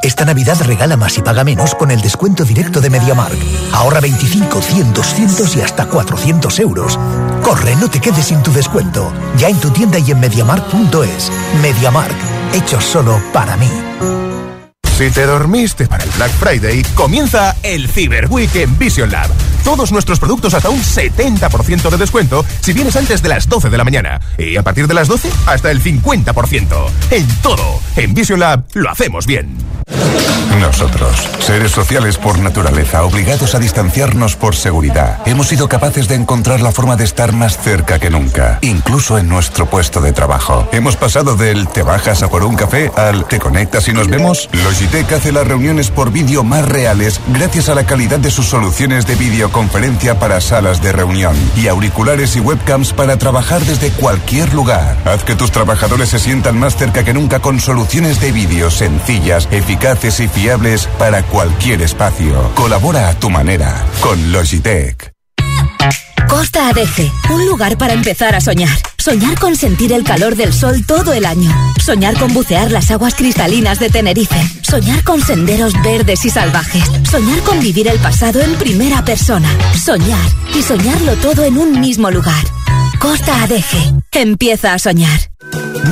Esta 0.03 0.25
Navidad 0.25 0.59
regala 0.65 0.97
más 0.97 1.19
y 1.19 1.23
paga 1.23 1.45
menos 1.45 1.75
con 1.75 1.91
el 1.91 2.01
descuento 2.01 2.45
directo 2.45 2.81
de 2.81 2.89
MediaMark. 2.89 3.37
Ahorra 3.73 4.01
25, 4.01 4.63
100, 4.63 4.95
200 4.95 5.57
y 5.57 5.61
hasta 5.61 5.87
400 5.87 6.59
euros. 6.61 6.99
Corre, 7.43 7.77
no 7.77 7.91
te 7.91 8.01
quedes 8.01 8.27
sin 8.27 8.43
tu 8.43 8.51
descuento. 8.53 9.13
Ya 9.37 9.49
en 9.49 9.61
tu 9.61 9.71
tienda 9.71 9.99
y 9.99 10.11
en 10.11 10.21
MediaMark.es. 10.21 11.31
MediaMark, 11.61 12.17
hecho 12.55 12.81
solo 12.81 13.21
para 13.33 13.57
mí. 13.59 14.30
Si 15.01 15.11
te 15.11 15.25
dormiste 15.25 15.87
para 15.87 16.05
el 16.05 16.11
Black 16.11 16.31
Friday, 16.33 16.83
comienza 16.95 17.57
el 17.63 17.89
Cyber 17.89 18.27
Week 18.29 18.55
en 18.55 18.79
Vision 18.79 19.11
Lab. 19.11 19.31
Todos 19.65 19.93
nuestros 19.93 20.19
productos 20.19 20.53
hasta 20.53 20.69
un 20.69 20.83
70% 20.83 21.89
de 21.89 21.97
descuento 21.97 22.45
si 22.61 22.75
vienes 22.75 22.97
antes 22.97 23.23
de 23.23 23.31
las 23.31 23.49
12 23.49 23.71
de 23.71 23.79
la 23.79 23.85
mañana. 23.85 24.21
Y 24.37 24.59
a 24.59 24.63
partir 24.63 24.87
de 24.87 24.93
las 24.93 25.09
12, 25.09 25.31
hasta 25.47 25.71
el 25.71 25.83
50%. 25.83 26.91
En 27.13 27.27
todo. 27.41 27.81
En 27.97 28.13
Vision 28.13 28.41
Lab 28.41 28.65
lo 28.75 28.91
hacemos 28.91 29.25
bien. 29.25 29.57
Nosotros, 30.59 31.29
seres 31.39 31.71
sociales 31.71 32.19
por 32.19 32.39
naturaleza, 32.39 33.05
obligados 33.05 33.55
a 33.55 33.59
distanciarnos 33.59 34.37
por 34.37 34.57
seguridad, 34.57 35.19
hemos 35.25 35.49
sido 35.49 35.69
capaces 35.69 36.09
de 36.09 36.17
encontrar 36.17 36.61
la 36.61 36.73
forma 36.73 36.97
de 36.97 37.05
estar 37.05 37.33
más 37.33 37.57
cerca 37.57 37.99
que 37.99 38.11
nunca, 38.11 38.59
incluso 38.61 39.17
en 39.17 39.29
nuestro 39.29 39.67
puesto 39.67 40.01
de 40.01 40.13
trabajo. 40.13 40.69
Hemos 40.73 40.97
pasado 40.97 41.37
del 41.37 41.69
te 41.69 41.83
bajas 41.83 42.23
a 42.23 42.29
por 42.29 42.45
un 42.45 42.57
café 42.57 42.91
al 42.97 43.27
te 43.27 43.39
conectas 43.39 43.89
y 43.89 43.93
nos 43.93 44.09
vemos. 44.09 44.49
Hace 44.99 45.33
las 45.33 45.47
reuniones 45.47 45.91
por 45.91 46.11
vídeo 46.11 46.43
más 46.43 46.69
reales 46.69 47.21
gracias 47.29 47.69
a 47.69 47.75
la 47.75 47.87
calidad 47.87 48.19
de 48.19 48.31
sus 48.31 48.47
soluciones 48.47 49.07
de 49.07 49.15
videoconferencia 49.15 50.19
para 50.19 50.41
salas 50.41 50.83
de 50.83 50.93
reunión 50.93 51.35
y 51.57 51.69
auriculares 51.69 52.37
y 52.37 52.41
webcams 52.41 52.93
para 52.93 53.17
trabajar 53.17 53.63
desde 53.63 53.91
cualquier 53.93 54.53
lugar. 54.53 54.97
Haz 55.05 55.25
que 55.25 55.37
tus 55.37 55.53
trabajadores 55.53 56.11
se 56.11 56.19
sientan 56.19 56.59
más 56.59 56.77
cerca 56.77 57.05
que 57.05 57.15
nunca 57.15 57.41
con 57.41 57.61
soluciones 57.61 58.21
de 58.21 58.33
vídeo 58.33 58.71
sencillas, 58.71 59.49
eficaces 59.53 60.21
y 60.21 60.29
fiables 60.29 60.87
para 60.99 61.23
cualquier 61.23 61.83
espacio. 61.83 62.51
Colabora 62.55 63.09
a 63.09 63.15
tu 63.15 63.31
manera 63.31 63.85
con 64.01 64.33
Logitech. 64.33 65.10
Costa 66.31 66.69
Adeje, 66.69 67.11
un 67.31 67.45
lugar 67.45 67.77
para 67.77 67.93
empezar 67.93 68.37
a 68.37 68.41
soñar. 68.41 68.79
Soñar 68.97 69.37
con 69.41 69.57
sentir 69.57 69.93
el 69.93 70.05
calor 70.05 70.37
del 70.37 70.53
sol 70.53 70.87
todo 70.87 71.13
el 71.13 71.27
año. 71.27 71.51
Soñar 71.85 72.17
con 72.17 72.33
bucear 72.33 72.71
las 72.71 72.93
aguas 72.93 73.17
cristalinas 73.17 73.81
de 73.81 73.91
Tenerife. 73.91 74.41
Soñar 74.63 75.03
con 75.03 75.21
senderos 75.21 75.73
verdes 75.83 76.25
y 76.25 76.31
salvajes. 76.31 76.85
Soñar 77.11 77.41
con 77.41 77.59
vivir 77.59 77.89
el 77.89 77.99
pasado 77.99 78.41
en 78.41 78.55
primera 78.55 79.05
persona. 79.05 79.49
Soñar 79.77 80.25
y 80.55 80.63
soñarlo 80.63 81.17
todo 81.17 81.45
en 81.45 81.59
un 81.59 81.81
mismo 81.81 82.13
lugar. 82.13 82.45
Costa 83.01 83.43
Adeje, 83.43 83.93
empieza 84.13 84.73
a 84.73 84.79
soñar. 84.79 85.19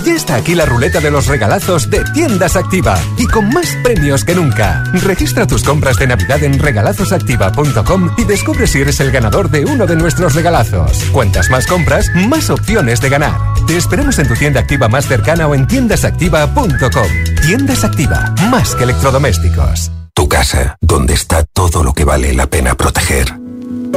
Ya 0.04 0.14
está 0.14 0.36
aquí 0.36 0.54
la 0.54 0.64
ruleta 0.64 1.00
de 1.00 1.10
los 1.10 1.26
regalazos 1.26 1.90
de 1.90 2.04
Tiendas 2.14 2.56
Activa 2.56 2.98
y 3.16 3.26
con 3.26 3.48
más 3.50 3.76
premios 3.82 4.24
que 4.24 4.34
nunca. 4.34 4.84
Registra 4.92 5.46
tus 5.46 5.64
compras 5.64 5.96
de 5.96 6.06
Navidad 6.06 6.42
en 6.42 6.58
regalazosactiva.com 6.58 8.10
y 8.16 8.24
descubre 8.24 8.66
si 8.66 8.80
eres 8.80 9.00
el 9.00 9.10
ganador 9.10 9.50
de 9.50 9.64
uno 9.64 9.86
de 9.86 9.96
nuestros 9.96 10.34
regalazos. 10.34 11.04
Cuantas 11.12 11.50
más 11.50 11.66
compras, 11.66 12.06
más 12.14 12.50
opciones 12.50 13.00
de 13.00 13.08
ganar. 13.08 13.36
Te 13.66 13.76
esperamos 13.76 14.18
en 14.18 14.28
tu 14.28 14.34
tienda 14.34 14.60
activa 14.60 14.88
más 14.88 15.06
cercana 15.06 15.46
o 15.46 15.54
en 15.54 15.66
tiendasactiva.com. 15.66 17.08
Tiendas 17.42 17.84
Activa, 17.84 18.34
más 18.50 18.74
que 18.74 18.84
electrodomésticos. 18.84 19.90
Tu 20.14 20.28
casa, 20.28 20.76
donde 20.80 21.14
está 21.14 21.44
todo 21.44 21.82
lo 21.82 21.92
que 21.92 22.04
vale 22.04 22.34
la 22.34 22.46
pena 22.46 22.74
proteger. 22.74 23.34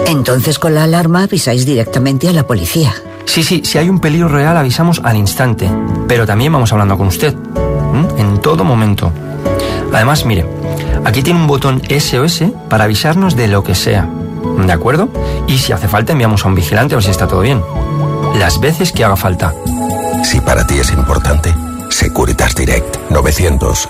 Entonces 0.08 0.60
con 0.60 0.76
la 0.76 0.84
alarma 0.84 1.24
avisáis 1.24 1.66
directamente 1.66 2.30
a 2.30 2.34
la 2.34 2.48
policía. 2.48 2.94
Sí, 3.26 3.44
sí, 3.44 3.62
si 3.64 3.78
hay 3.78 3.90
un 3.90 4.00
peligro 4.00 4.28
real 4.28 4.58
avisamos 4.58 5.02
al 5.04 5.18
instante, 5.18 5.70
pero 6.08 6.26
también 6.26 6.52
vamos 6.52 6.72
hablando 6.72 6.98
con 6.98 7.08
usted, 7.08 7.36
¿m? 7.94 8.08
en 8.18 8.40
todo 8.40 8.64
momento. 8.64 9.12
Además, 9.94 10.26
mire, 10.26 10.46
aquí 11.06 11.22
tiene 11.22 11.40
un 11.40 11.48
botón 11.48 11.82
SOS 11.88 12.44
para 12.70 12.86
avisarnos 12.86 13.36
de 13.36 13.48
lo 13.48 13.64
que 13.64 13.76
sea, 13.76 14.08
¿de 14.66 14.72
acuerdo? 14.72 15.10
Y 15.48 15.58
si 15.58 15.74
hace 15.74 15.88
falta 15.88 16.12
enviamos 16.12 16.46
a 16.46 16.48
un 16.48 16.56
vigilante 16.56 16.96
a 16.96 16.98
ver 16.98 17.04
si 17.04 17.12
está 17.12 17.28
todo 17.28 17.42
bien. 17.42 17.62
Las 18.38 18.60
veces 18.60 18.92
que 18.92 19.04
haga 19.04 19.16
falta. 19.16 19.54
Si 20.24 20.40
para 20.42 20.66
ti 20.66 20.80
es 20.80 20.92
importante, 20.92 21.54
Securitas 21.90 22.56
Direct 22.56 22.98
900 23.10 23.90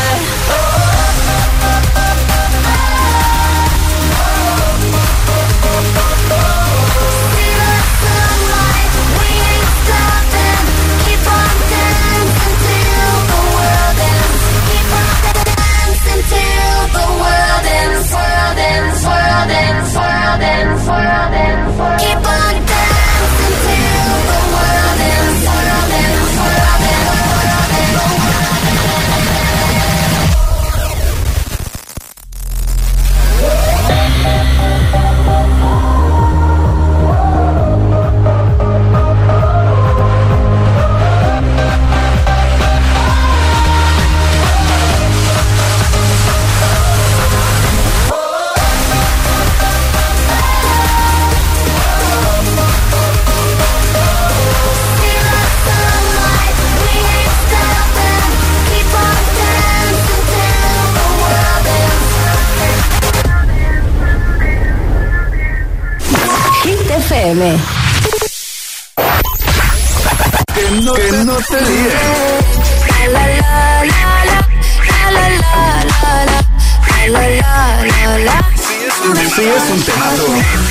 FM. 67.41 67.59
Que 70.53 70.71
no, 70.83 70.93
que 70.93 71.11
no 71.25 71.35
te 71.37 71.61
líes. 71.61 71.93
La 73.11 73.19
la 73.19 73.27
la 73.27 73.85
la, 73.85 74.01
la 74.89 75.11
la 75.11 75.29
la 75.29 75.39
la 75.41 76.25
la, 76.25 76.41
la 77.07 77.23
la 77.29 77.47
la 77.85 78.17
la. 78.19 78.37
Si 79.35 79.41
es 79.41 79.69
un 79.71 79.81
temazo. 79.81 80.27
It's 80.37 80.70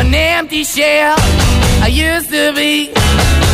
An 0.00 0.14
empty 0.14 0.64
shell 0.64 1.16
I 1.82 1.88
used 1.90 2.30
to 2.30 2.52
be. 2.54 2.90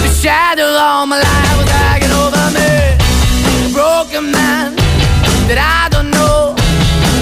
The 0.05 0.11
shadow 0.23 0.67
all 0.67 1.07
my 1.07 1.19
life 1.19 1.57
was 1.59 1.71
hanging 1.71 2.13
over 2.13 2.45
me. 2.57 2.71
A 3.67 3.73
broken 3.73 4.31
man 4.31 4.77
that 5.49 5.59
I. 5.59 5.94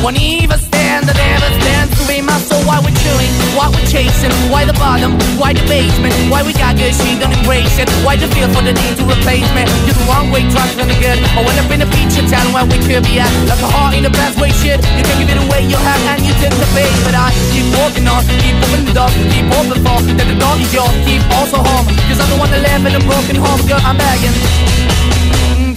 Won't 0.03 0.19
even 0.19 0.59
stand, 0.59 1.07
I 1.07 1.15
never 1.15 1.47
stand 1.63 1.87
to 1.95 2.03
be 2.11 2.19
my 2.19 2.35
soul. 2.43 2.59
Why 2.67 2.83
we're 2.83 2.91
chilling, 3.07 3.31
why 3.55 3.71
we're 3.71 3.87
chasing, 3.87 4.35
why 4.51 4.67
the 4.67 4.75
bottom, 4.75 5.15
why 5.39 5.55
the 5.55 5.63
basement, 5.71 6.11
why 6.27 6.43
we 6.43 6.51
got 6.59 6.75
good, 6.75 6.91
she 6.91 7.15
don't 7.23 7.31
embrace 7.31 7.79
it. 7.79 7.87
Why 8.03 8.19
the 8.19 8.27
feel 8.35 8.51
for 8.51 8.67
the 8.67 8.75
need 8.75 8.99
to 8.99 9.07
replace 9.07 9.47
me? 9.55 9.63
You're 9.87 9.95
the 9.95 10.07
wrong 10.11 10.35
way, 10.35 10.43
trying 10.51 10.75
to 10.75 10.91
good. 10.99 11.23
I 11.23 11.47
went 11.47 11.55
up 11.63 11.71
in 11.71 11.87
a 11.87 11.89
feature 11.95 12.27
town 12.27 12.51
where 12.51 12.67
we 12.67 12.83
could 12.83 13.07
be 13.07 13.23
at. 13.23 13.31
Like 13.47 13.63
a 13.63 13.71
heart 13.71 13.95
in 13.95 14.03
the 14.03 14.11
best 14.11 14.43
way, 14.43 14.51
shit. 14.51 14.83
You 14.99 15.07
can 15.07 15.23
give 15.23 15.31
it 15.31 15.39
away, 15.39 15.71
you 15.71 15.79
have, 15.79 16.03
and 16.11 16.27
you 16.27 16.35
tend 16.43 16.59
to 16.59 16.67
pay. 16.75 16.91
But 17.07 17.15
I 17.15 17.31
keep 17.55 17.71
walking 17.79 18.03
on, 18.11 18.27
keep 18.43 18.59
opening 18.59 18.91
the 18.91 18.99
door, 18.99 19.11
keep 19.31 19.47
open 19.55 19.79
for 19.87 20.03
that 20.03 20.27
the 20.27 20.35
door 20.35 20.59
is 20.59 20.71
yours, 20.75 20.91
keep 21.07 21.23
also 21.31 21.63
home. 21.63 21.87
Cause 22.11 22.19
I'm 22.19 22.27
the 22.27 22.39
one 22.43 22.51
that 22.51 22.59
live 22.59 22.83
in 22.91 22.99
a 22.99 23.03
broken 23.07 23.39
home, 23.39 23.63
girl, 23.71 23.79
I'm 23.87 23.95
begging. 23.95 24.35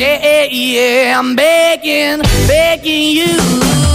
Yeah, 0.02 0.18
Yeah, 0.18 0.50
yeah, 0.50 1.20
I'm 1.22 1.38
begging, 1.38 2.26
begging 2.50 3.14
you 3.22 3.95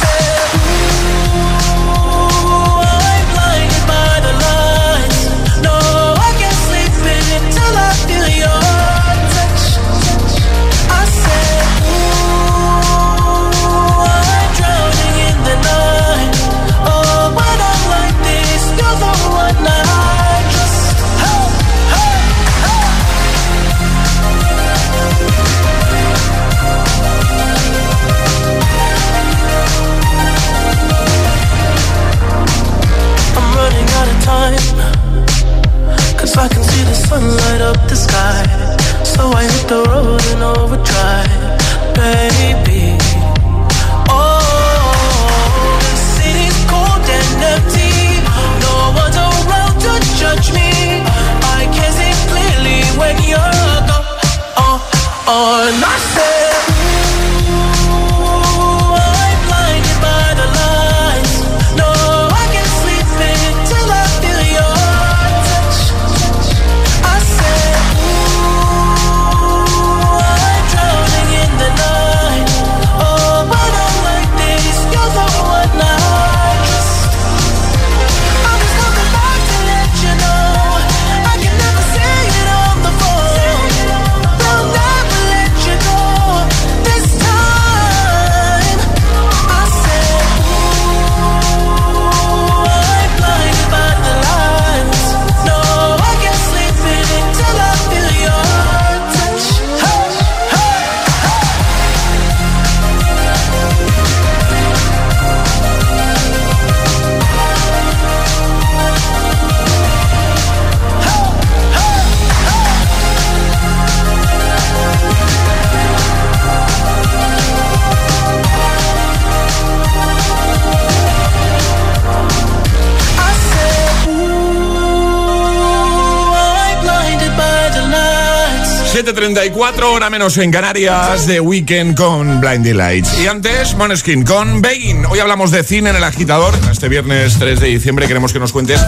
menos 130.11 130.37
en 130.37 130.51
Canarias, 130.51 131.25
de 131.25 131.39
Weekend 131.39 131.95
con 131.95 132.41
Blinding 132.41 132.75
Lights. 132.75 133.17
Y 133.17 133.27
antes, 133.27 133.75
Moneskin 133.75 134.23
con 134.25 134.61
Begin. 134.61 135.05
Hoy 135.05 135.19
hablamos 135.19 135.51
de 135.51 135.63
cine 135.63 135.91
en 135.91 135.95
el 135.95 136.03
agitador. 136.03 136.53
Este 136.69 136.89
viernes 136.89 137.39
3 137.39 137.61
de 137.61 137.67
diciembre 137.67 138.07
queremos 138.07 138.33
que 138.33 138.39
nos 138.39 138.51
cuentes 138.51 138.81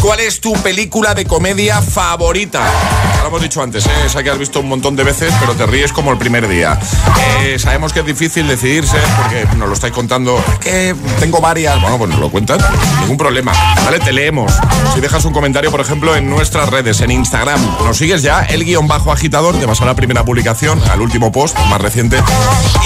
cuál 0.00 0.20
es 0.20 0.40
tu 0.40 0.54
película 0.62 1.14
de 1.14 1.26
comedia 1.26 1.82
favorita. 1.82 2.62
Hemos 3.32 3.44
dicho 3.44 3.62
antes, 3.62 3.86
¿eh? 3.86 3.90
esa 4.04 4.22
que 4.22 4.28
has 4.28 4.36
visto 4.36 4.60
un 4.60 4.68
montón 4.68 4.94
de 4.94 5.04
veces, 5.04 5.32
pero 5.40 5.54
te 5.54 5.64
ríes 5.64 5.90
como 5.90 6.12
el 6.12 6.18
primer 6.18 6.46
día. 6.46 6.78
Eh, 7.40 7.58
sabemos 7.58 7.90
que 7.94 8.00
es 8.00 8.04
difícil 8.04 8.46
decidirse 8.46 8.98
porque 9.16 9.46
nos 9.56 9.68
lo 9.68 9.72
estáis 9.72 9.94
contando. 9.94 10.38
Es 10.52 10.58
que 10.58 10.94
tengo 11.18 11.40
varias. 11.40 11.80
Bueno, 11.80 11.96
pues 11.96 12.10
nos 12.10 12.18
lo 12.18 12.30
cuentas, 12.30 12.62
ningún 13.00 13.16
problema. 13.16 13.54
Vale, 13.86 14.00
te 14.00 14.12
leemos. 14.12 14.52
Si 14.92 15.00
dejas 15.00 15.24
un 15.24 15.32
comentario, 15.32 15.70
por 15.70 15.80
ejemplo, 15.80 16.14
en 16.14 16.28
nuestras 16.28 16.68
redes, 16.68 17.00
en 17.00 17.10
Instagram, 17.10 17.58
nos 17.82 17.96
sigues 17.96 18.20
ya, 18.20 18.42
el 18.42 18.66
guion 18.66 18.86
bajo 18.86 19.10
agitador, 19.10 19.58
te 19.58 19.64
vas 19.64 19.80
a 19.80 19.86
la 19.86 19.94
primera 19.94 20.26
publicación, 20.26 20.82
al 20.90 21.00
último 21.00 21.32
post, 21.32 21.58
más 21.70 21.80
reciente, 21.80 22.22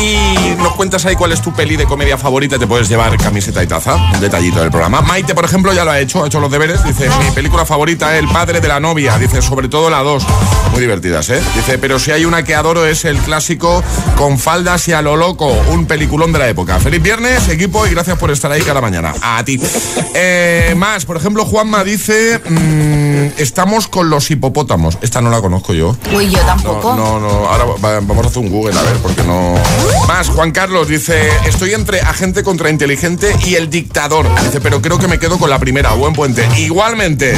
y 0.00 0.54
nos 0.58 0.74
cuentas 0.74 1.06
ahí 1.06 1.16
cuál 1.16 1.32
es 1.32 1.42
tu 1.42 1.52
peli 1.54 1.74
de 1.74 1.86
comedia 1.86 2.18
favorita, 2.18 2.56
te 2.56 2.68
puedes 2.68 2.88
llevar 2.88 3.16
camiseta 3.16 3.64
y 3.64 3.66
taza, 3.66 3.96
un 3.96 4.20
detallito 4.20 4.60
del 4.60 4.70
programa. 4.70 5.00
Maite, 5.00 5.34
por 5.34 5.44
ejemplo, 5.44 5.72
ya 5.72 5.84
lo 5.84 5.90
ha 5.90 5.98
hecho, 5.98 6.22
ha 6.22 6.28
hecho 6.28 6.38
los 6.38 6.52
deberes, 6.52 6.84
dice, 6.84 7.10
mi 7.24 7.32
película 7.32 7.66
favorita, 7.66 8.16
El 8.16 8.28
padre 8.28 8.60
de 8.60 8.68
la 8.68 8.78
novia, 8.78 9.18
dice, 9.18 9.42
sobre 9.42 9.68
todo 9.68 9.90
la 9.90 10.04
2, 10.04 10.24
muy 10.72 10.80
divertidas, 10.80 11.28
¿eh? 11.30 11.40
Dice, 11.54 11.78
pero 11.78 11.98
si 11.98 12.10
hay 12.10 12.24
una 12.24 12.42
que 12.44 12.54
adoro 12.54 12.84
es 12.86 13.04
el 13.04 13.16
clásico 13.18 13.82
Con 14.16 14.38
faldas 14.38 14.86
y 14.88 14.92
a 14.92 15.00
lo 15.02 15.16
loco, 15.16 15.46
un 15.70 15.86
peliculón 15.86 16.32
de 16.32 16.38
la 16.38 16.48
época. 16.48 16.78
Feliz 16.78 17.02
viernes, 17.02 17.48
equipo, 17.48 17.86
y 17.86 17.90
gracias 17.90 18.18
por 18.18 18.30
estar 18.30 18.50
ahí 18.52 18.62
cada 18.62 18.80
mañana. 18.80 19.14
A 19.22 19.42
ti. 19.44 19.60
Eh, 20.14 20.74
más, 20.76 21.04
por 21.04 21.16
ejemplo, 21.16 21.44
Juanma 21.44 21.84
dice, 21.84 22.40
mm, 22.48 23.40
estamos 23.40 23.88
con 23.88 24.08
los 24.10 24.30
hipopótamos. 24.30 24.98
Esta 25.02 25.20
no 25.20 25.30
la 25.30 25.40
conozco 25.40 25.72
yo. 25.74 25.96
Uy, 26.14 26.30
yo 26.30 26.38
tampoco. 26.40 26.94
No, 26.94 27.18
no, 27.20 27.28
no. 27.28 27.48
Ahora 27.48 27.64
va- 27.82 28.00
vamos 28.00 28.24
a 28.24 28.28
hacer 28.28 28.42
un 28.42 28.50
Google, 28.50 28.78
a 28.78 28.82
ver, 28.82 28.96
porque 29.02 29.22
no. 29.24 29.54
Más, 30.08 30.28
Juan 30.28 30.52
Carlos 30.52 30.88
dice: 30.88 31.28
Estoy 31.46 31.74
entre 31.74 32.00
agente 32.00 32.42
contrainteligente 32.42 33.34
y 33.44 33.54
el 33.54 33.68
dictador. 33.70 34.26
Dice, 34.44 34.60
pero 34.60 34.80
creo 34.82 34.98
que 34.98 35.08
me 35.08 35.18
quedo 35.18 35.38
con 35.38 35.50
la 35.50 35.58
primera. 35.58 35.92
Buen 35.92 36.12
puente. 36.14 36.46
Igualmente. 36.58 37.34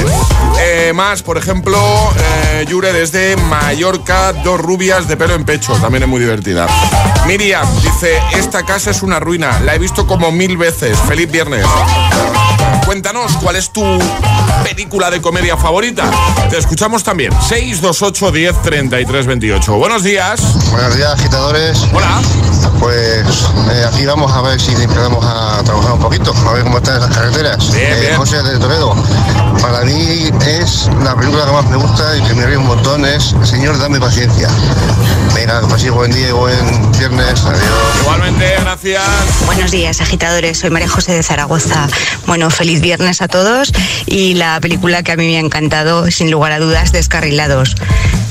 Eh, 0.61 0.93
más, 0.95 1.23
por 1.23 1.39
ejemplo, 1.39 1.79
eh, 2.17 2.65
Desde 2.79 3.37
Mallorca, 3.37 4.33
dos 4.33 4.61
rubias 4.61 5.09
de 5.09 5.17
pelo 5.17 5.35
en 5.35 5.45
pecho. 5.45 5.73
También 5.81 6.05
es 6.05 6.09
muy 6.09 6.21
divertida. 6.21 6.69
Miriam 7.27 7.67
dice: 7.83 8.23
Esta 8.33 8.65
casa 8.65 8.93
es 8.93 9.03
una 9.03 9.19
ruina. 9.19 9.59
La 9.61 9.75
he 9.75 9.79
visto 9.81 10.07
como 10.07 10.31
mil 10.31 10.57
veces. 10.57 10.97
Feliz 11.09 11.29
viernes. 11.29 11.67
Cuéntanos 12.87 13.33
cuál 13.43 13.57
es 13.57 13.71
tu 13.73 13.83
película 14.63 15.11
de 15.11 15.21
comedia 15.21 15.57
favorita. 15.57 16.09
Te 16.51 16.57
escuchamos 16.57 17.03
también. 17.03 17.33
628 17.33 18.31
10 18.31 18.63
33 18.63 19.27
28. 19.27 19.75
Buenos 19.75 20.05
días. 20.05 20.41
Buenos 20.71 20.97
días, 20.97 21.13
agitadores. 21.15 21.85
Hola. 21.93 22.21
Pues 22.79 23.27
eh, 23.73 23.85
aquí 23.89 24.07
vamos 24.07 24.33
a 24.33 24.41
ver 24.43 24.61
si 24.61 24.73
empezamos 24.73 25.25
a 25.25 25.63
trabajar 25.65 25.93
un 25.93 25.99
poquito, 26.01 26.33
a 26.47 26.53
ver 26.53 26.63
cómo 26.63 26.79
están 26.79 26.99
esas 26.99 27.15
carreteras. 27.15 27.73
Bien, 27.73 27.93
Eh, 27.93 28.01
bien. 28.01 28.17
José 28.17 28.43
de 28.43 28.59
Toledo. 28.59 28.95
Para 29.61 29.83
mí 29.83 30.31
es 30.47 30.89
la 31.03 31.15
película 31.17 31.45
que 31.45 31.53
más 31.53 31.67
me 31.67 31.77
gusta 31.77 32.17
y 32.17 32.23
que 32.23 32.35
me 32.35 32.47
ríe 32.47 32.57
un 32.57 32.67
montón 32.67 33.05
es 33.05 33.35
Señor, 33.43 33.79
dame 33.79 33.99
paciencia. 33.99 34.49
Venga, 35.35 35.61
que 35.61 35.67
paséis 35.67 35.91
buen 35.93 36.13
día 36.13 36.29
y 36.29 36.33
buen 36.33 36.93
viernes. 36.93 37.43
Adiós. 37.45 37.63
Igualmente, 38.03 38.55
gracias. 38.61 39.03
Buenos 39.47 39.71
días, 39.71 40.01
agitadores. 40.01 40.59
Soy 40.59 40.71
María 40.71 40.89
José 40.89 41.13
de 41.13 41.23
Zaragoza. 41.23 41.89
Bueno, 42.27 42.49
feliz 42.51 42.81
viernes 42.81 43.21
a 43.23 43.29
todos 43.29 43.73
y 44.07 44.35
la 44.35 44.61
película 44.61 45.03
que 45.03 45.13
a 45.13 45.17
mí 45.17 45.27
me 45.27 45.37
ha 45.37 45.41
encantado, 45.41 46.11
sin 46.11 46.31
lugar 46.31 46.53
a 46.53 46.59
dudas, 46.61 46.93
Descarrilados. 46.93 47.75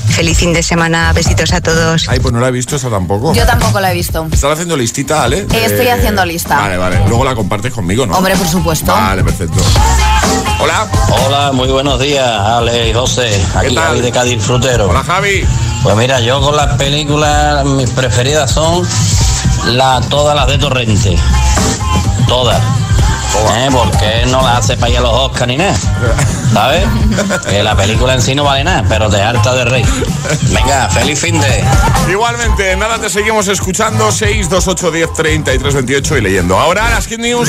Feliz 0.08 0.38
fin 0.38 0.52
de 0.52 0.64
semana, 0.64 1.12
besitos 1.12 1.52
a 1.52 1.60
todos. 1.60 2.08
Ay, 2.08 2.18
pues 2.18 2.34
no 2.34 2.40
la 2.40 2.48
he 2.48 2.50
visto 2.50 2.74
esa 2.74 2.88
tampoco. 2.90 3.32
Yo 3.34 3.46
tampoco 3.46 3.78
la 3.78 3.92
he 3.92 3.94
visto. 3.94 4.26
¿Estás 4.38 4.52
haciendo 4.52 4.76
listita, 4.76 5.24
Ale? 5.24 5.48
Eh, 5.52 5.64
estoy 5.64 5.88
haciendo 5.88 6.24
lista. 6.24 6.54
Vale, 6.54 6.76
vale. 6.76 7.00
Luego 7.08 7.24
la 7.24 7.34
compartes 7.34 7.72
conmigo, 7.72 8.06
¿no? 8.06 8.16
Hombre, 8.16 8.36
por 8.36 8.46
supuesto. 8.46 8.92
Vale, 8.92 9.24
perfecto. 9.24 9.58
Hola. 10.60 10.86
Hola, 11.26 11.50
muy 11.50 11.66
buenos 11.66 11.98
días, 11.98 12.24
Ale 12.24 12.88
y 12.88 12.94
José. 12.94 13.44
Aquí 13.56 13.74
tal? 13.74 13.86
Javi 13.86 14.00
de 14.00 14.12
Cádiz 14.12 14.40
Frutero. 14.40 14.90
Hola, 14.90 15.02
Javi. 15.02 15.44
Pues 15.82 15.96
mira, 15.96 16.20
yo 16.20 16.40
con 16.40 16.54
las 16.54 16.76
películas, 16.76 17.64
mis 17.64 17.90
preferidas 17.90 18.52
son 18.52 18.86
la, 19.74 20.00
todas 20.08 20.36
las 20.36 20.46
de 20.46 20.56
Torrente. 20.58 21.16
Todas. 22.28 22.62
¿Eh? 23.56 23.68
Porque 23.72 24.24
no 24.30 24.40
las 24.42 24.58
hace 24.58 24.76
para 24.76 24.92
ir 24.92 24.98
a 24.98 25.00
los 25.00 25.14
Oscar 25.14 25.48
ni 25.48 25.56
nada. 25.56 25.74
¿Sabes? 26.52 26.84
Que 27.48 27.62
la 27.62 27.74
película 27.76 28.14
en 28.14 28.22
sí 28.22 28.34
no 28.34 28.44
vale 28.44 28.64
nada, 28.64 28.84
pero 28.88 29.08
te 29.08 29.20
harta 29.20 29.54
de 29.54 29.64
rey. 29.64 29.84
Venga, 30.52 30.88
feliz 30.90 31.18
fin 31.20 31.38
de. 31.40 31.64
Igualmente, 32.10 32.76
nada, 32.76 32.98
te 32.98 33.08
seguimos 33.08 33.48
escuchando 33.48 34.10
628 34.12 34.90
10 34.90 35.12
33 35.14 35.74
28 35.74 36.16
y 36.16 36.20
leyendo. 36.20 36.58
Ahora 36.58 36.88
las 36.90 37.06
Hit 37.06 37.18
News. 37.18 37.48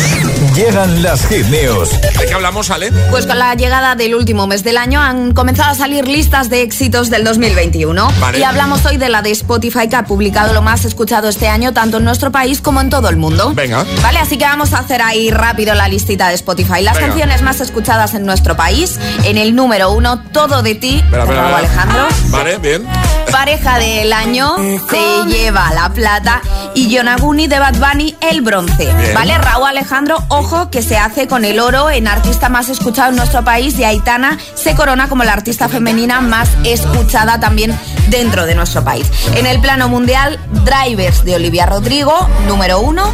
Llegan 0.55 1.01
las 1.03 1.25
Hit 1.27 1.45
News. 1.47 1.89
¿De 2.01 2.25
qué 2.27 2.33
hablamos, 2.33 2.69
Ale? 2.71 2.91
Pues 3.11 3.25
con 3.27 3.37
la 3.37 3.53
llegada 3.55 3.95
del 3.95 4.15
último 4.15 4.47
mes 4.47 4.63
del 4.63 4.77
año 4.77 5.01
han 5.01 5.33
comenzado 5.33 5.71
a 5.71 5.75
salir 5.75 6.07
listas 6.07 6.49
de 6.49 6.61
éxitos 6.61 7.09
del 7.09 7.23
2021. 7.23 8.11
Vale. 8.19 8.39
Y 8.39 8.43
hablamos 8.43 8.85
hoy 8.85 8.97
de 8.97 9.09
la 9.09 9.21
de 9.21 9.31
Spotify 9.31 9.87
que 9.89 9.95
ha 9.97 10.05
publicado 10.05 10.53
lo 10.53 10.61
más 10.61 10.85
escuchado 10.85 11.29
este 11.29 11.47
año 11.47 11.73
tanto 11.73 11.97
en 11.97 12.05
nuestro 12.05 12.31
país 12.31 12.61
como 12.61 12.81
en 12.81 12.89
todo 12.89 13.09
el 13.09 13.17
mundo. 13.17 13.53
Venga. 13.53 13.85
Vale, 14.01 14.19
así 14.19 14.37
que 14.37 14.45
vamos 14.45 14.73
a 14.73 14.79
hacer 14.79 15.01
ahí 15.01 15.29
rápido 15.31 15.73
la 15.75 15.87
listita 15.87 16.29
de 16.29 16.35
Spotify. 16.35 16.81
Las 16.81 16.95
Venga. 16.95 17.07
canciones 17.09 17.41
más 17.41 17.59
escuchadas 17.61 18.13
en 18.13 18.25
nuestro 18.25 18.55
país. 18.55 18.88
En 19.23 19.37
el 19.37 19.55
número 19.55 19.91
uno, 19.91 20.21
Todo 20.31 20.61
de 20.61 20.75
ti, 20.75 21.03
de 21.11 21.17
Raúl. 21.25 21.53
Alejandro. 21.55 22.07
Vale, 22.29 22.57
bien. 22.57 22.87
Pareja 23.31 23.77
del 23.77 24.11
año 24.11 24.55
se 24.89 25.23
lleva 25.27 25.71
la 25.73 25.89
plata 25.93 26.41
y 26.73 26.89
Yonaguni 26.89 27.45
de 27.47 27.59
Bad 27.59 27.75
Bunny 27.75 28.15
el 28.21 28.41
bronce. 28.41 28.85
Bien. 28.95 29.13
¿Vale? 29.13 29.37
Raúl 29.37 29.67
Alejandro, 29.67 30.17
ojo 30.29 30.71
que 30.71 30.81
se 30.81 30.97
hace 30.97 31.27
con 31.27 31.45
el 31.45 31.59
oro 31.59 31.91
en 31.91 32.07
artista 32.07 32.49
más 32.49 32.69
escuchado 32.69 33.09
en 33.11 33.17
nuestro 33.17 33.43
país 33.43 33.77
y 33.77 33.83
Aitana 33.83 34.37
se 34.55 34.75
corona 34.75 35.07
como 35.09 35.23
la 35.23 35.33
artista 35.33 35.69
femenina 35.69 36.21
más 36.21 36.49
escuchada 36.63 37.39
también 37.39 37.77
dentro 38.07 38.45
de 38.47 38.55
nuestro 38.55 38.83
país. 38.83 39.05
En 39.35 39.45
el 39.45 39.61
plano 39.61 39.89
mundial, 39.89 40.39
Drivers 40.65 41.23
de 41.23 41.35
Olivia 41.35 41.67
Rodrigo, 41.67 42.27
número 42.47 42.79
uno. 42.79 43.13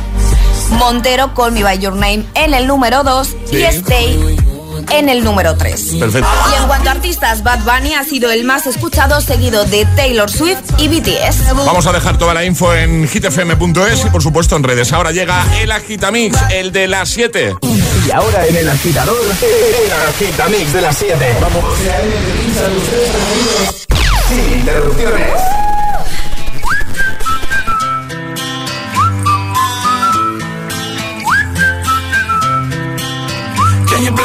Montero, 0.79 1.33
Call 1.35 1.51
Me 1.51 1.61
By 1.63 1.77
Your 1.79 1.93
Name 1.93 2.25
en 2.33 2.53
el 2.53 2.65
número 2.67 3.03
2 3.03 3.27
Sí. 3.49 3.57
y 3.57 3.63
Stay 3.63 4.37
en 4.91 5.09
el 5.09 5.23
número 5.23 5.55
3. 5.55 5.95
Perfecto. 5.99 6.29
Y 6.51 6.61
en 6.61 6.67
cuanto 6.67 6.89
a 6.89 6.91
artistas, 6.93 7.43
Bad 7.43 7.59
Bunny 7.63 7.93
ha 7.93 8.03
sido 8.03 8.31
el 8.31 8.43
más 8.43 8.67
escuchado, 8.67 9.21
seguido 9.21 9.65
de 9.65 9.85
Taylor 9.95 10.29
Swift 10.29 10.59
y 10.77 10.87
BTS. 10.87 11.53
Vamos 11.55 11.85
a 11.87 11.91
dejar 11.91 12.17
toda 12.17 12.33
la 12.33 12.43
info 12.45 12.73
en 12.73 13.07
hitfm.es 13.07 14.05
y 14.05 14.09
por 14.09 14.21
supuesto 14.21 14.55
en 14.55 14.63
redes. 14.63 14.93
Ahora 14.93 15.11
llega 15.11 15.43
el 15.59 15.71
Agitamix, 15.71 16.37
el 16.51 16.71
de 16.71 16.87
las 16.87 17.09
7. 17.09 17.55
Y 18.07 18.11
ahora 18.11 18.45
en 18.45 18.55
el 18.55 18.69
agitador, 18.69 19.17
el 19.41 19.91
agitamix 20.09 20.73
de 20.73 20.81
las 20.81 20.97
7. 20.97 21.37
Vamos. 21.41 21.63
Sin 24.29 24.59
interrupciones. 24.59 25.54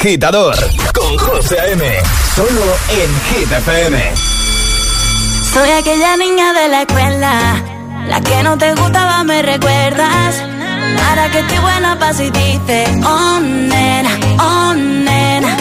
agitador 0.00 0.56
con 0.94 1.18
José 1.18 1.60
A.M. 1.60 1.84
Solo 2.34 2.64
en 2.88 3.10
Hit 3.28 3.50
Soy 5.52 5.70
aquella 5.72 6.16
niña 6.16 6.54
de 6.54 6.68
la 6.68 6.80
escuela, 6.82 7.62
la 8.08 8.20
que 8.22 8.42
no 8.42 8.56
te 8.56 8.74
gustaba, 8.76 9.22
me 9.24 9.42
recuerdas. 9.42 10.42
Para 10.96 11.30
que 11.30 11.40
estoy 11.40 11.58
buena 11.58 11.98
pa' 11.98 12.14
si 12.14 12.30
dices, 12.30 12.88
oh 13.04 13.40
nena, 13.40 14.10
oh 14.38 14.72
nena. 14.74 15.56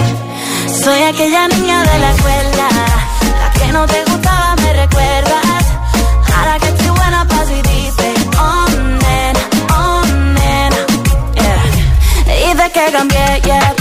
Soy 0.83 1.03
aquella 1.03 1.47
niña 1.49 1.83
de 1.83 1.99
la 1.99 2.11
escuela, 2.11 2.67
la 3.41 3.59
que 3.59 3.71
no 3.73 3.85
te 3.87 4.05
gustaba, 4.05 4.55
me 4.55 4.73
recuerdas. 4.73 5.65
Ahora 6.33 6.59
que 6.59 6.67
estoy 6.69 6.89
buena 6.91 7.27
pa' 7.27 7.45
si 7.45 7.61
dices, 7.61 8.15
oh 8.39 8.69
nena, 9.03 9.41
oh 9.75 10.01
nena. 10.39 10.77
Yeah. 11.35 12.51
Y 12.51 12.53
de 12.55 12.71
que 12.71 12.91
cambié, 12.93 13.41
yeah 13.43 13.78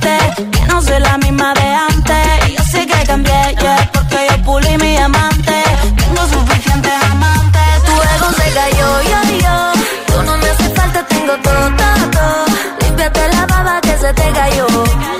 que 0.00 0.66
no 0.66 0.80
soy 0.82 1.00
la 1.00 1.18
misma 1.18 1.52
de 1.54 1.66
antes. 1.90 2.48
Y 2.48 2.56
yo 2.56 2.62
sé 2.64 2.86
que 2.86 3.04
cambié, 3.06 3.56
yeah 3.60 3.90
Porque 3.92 4.26
yo 4.30 4.42
pulí 4.44 4.76
mi 4.78 4.96
amante. 4.96 5.62
Tengo 5.96 6.22
suficientes 6.28 6.92
amantes. 7.10 7.82
Tu 7.86 7.92
ego 7.92 8.32
se 8.38 8.52
cayó, 8.58 9.02
yo, 9.02 9.20
yo. 9.44 9.72
Tú 10.06 10.22
no 10.22 10.36
me 10.38 10.48
haces 10.48 10.72
falta, 10.74 11.06
tengo 11.06 11.34
todo, 11.42 11.66
todo, 11.80 12.10
todo. 12.16 12.44
Límpiate 12.80 13.28
la 13.28 13.46
baba 13.46 13.80
que 13.80 13.98
se 13.98 14.12
te 14.14 14.30
cayó. 14.32 15.19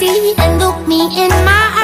Empty 0.00 0.34
and 0.38 0.60
look 0.60 0.86
me 0.86 1.00
in 1.24 1.28
my 1.28 1.72
eyes. 1.72 1.77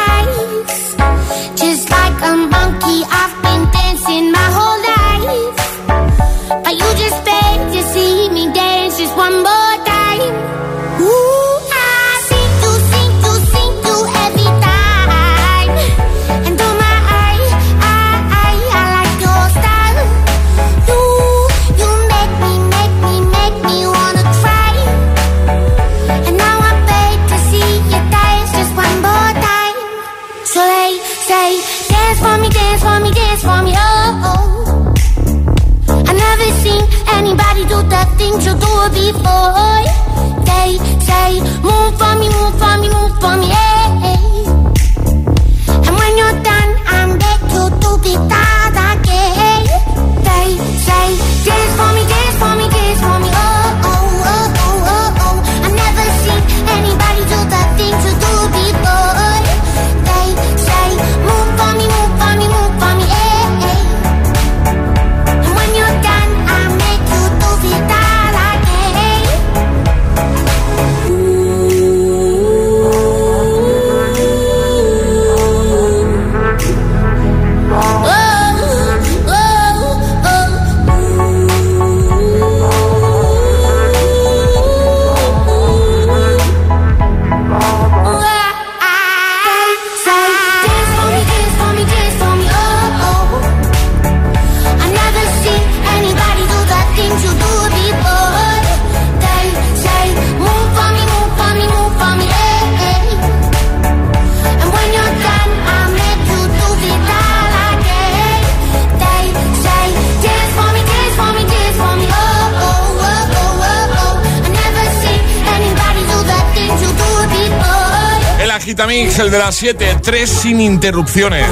Agitamix, 118.65 119.19
el 119.19 119.31
de 119.31 119.39
las 119.39 119.55
7, 119.57 119.99
3 120.03 120.31
sin 120.31 120.59
interrupciones. 120.59 121.45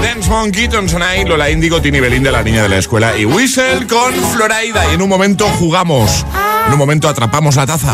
Dance 0.00 0.30
Monkey, 0.30 0.68
Tonsonai, 0.68 1.24
Lola 1.24 1.50
Índigo, 1.50 1.82
Tini 1.82 1.98
Belinda, 1.98 2.30
la 2.30 2.44
niña 2.44 2.62
de 2.62 2.68
la 2.68 2.78
escuela 2.78 3.18
y 3.18 3.24
Whistle 3.24 3.88
con 3.88 4.14
Floraida. 4.14 4.88
Y 4.88 4.94
en 4.94 5.02
un 5.02 5.08
momento 5.08 5.48
jugamos. 5.58 6.24
En 6.68 6.74
un 6.74 6.78
momento 6.78 7.08
atrapamos 7.08 7.56
la 7.56 7.66
taza. 7.66 7.92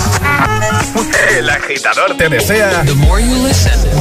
El 1.38 1.48
agitador 1.48 2.18
te 2.18 2.28
desea 2.28 2.84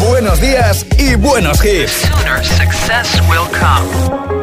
buenos 0.09 0.41
días 0.41 0.85
y 0.97 1.15
buenos 1.15 1.63
hits. 1.63 2.01
success 2.43 3.21
will 3.29 3.47
come. 3.57 4.42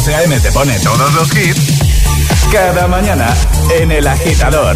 José 0.00 0.14
A.M. 0.14 0.40
te 0.40 0.50
pone 0.52 0.78
todos 0.78 1.12
los 1.12 1.28
hits 1.36 1.60
cada 2.50 2.88
mañana 2.88 3.36
en 3.78 3.92
El 3.92 4.06
Agitador. 4.06 4.74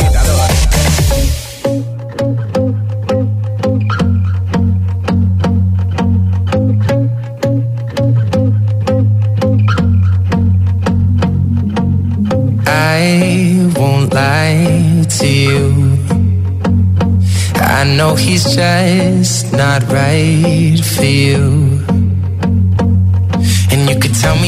I 12.67 13.71
won't 13.79 14.13
lie 14.13 15.07
to 15.09 15.27
you. 15.27 15.99
I 17.63 17.85
know 17.97 18.15
he's 18.15 18.45
just 18.55 19.55
not 19.55 19.91
right 19.91 20.85
for 20.85 21.03
you. 21.03 21.64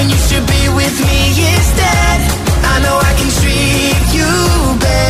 when 0.00 0.08
you 0.08 0.16
should 0.16 0.46
be 0.46 0.64
with 0.80 0.96
me 1.04 1.18
instead? 1.52 2.18
I 2.72 2.80
know 2.84 2.96
I 3.10 3.12
can 3.20 3.28
treat 3.40 4.00
you 4.16 4.32
better, 4.80 5.09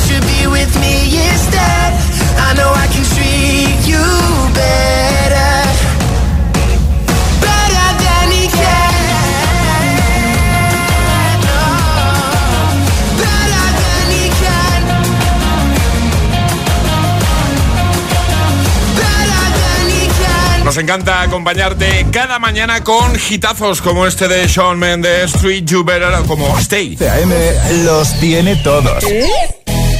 Nos 20.71 20.77
encanta 20.77 21.21
acompañarte 21.21 22.05
cada 22.13 22.39
mañana 22.39 22.81
con 22.81 23.11
hitazos 23.29 23.81
como 23.81 24.07
este 24.07 24.29
de 24.29 24.47
Shawn 24.47 24.79
Mendes, 24.79 25.35
Street 25.35 25.65
You 25.65 25.83
Better, 25.83 26.13
como 26.25 26.57
Stay. 26.59 26.97
AM 27.01 27.83
los 27.83 28.17
tiene 28.21 28.55
todos. 28.55 29.03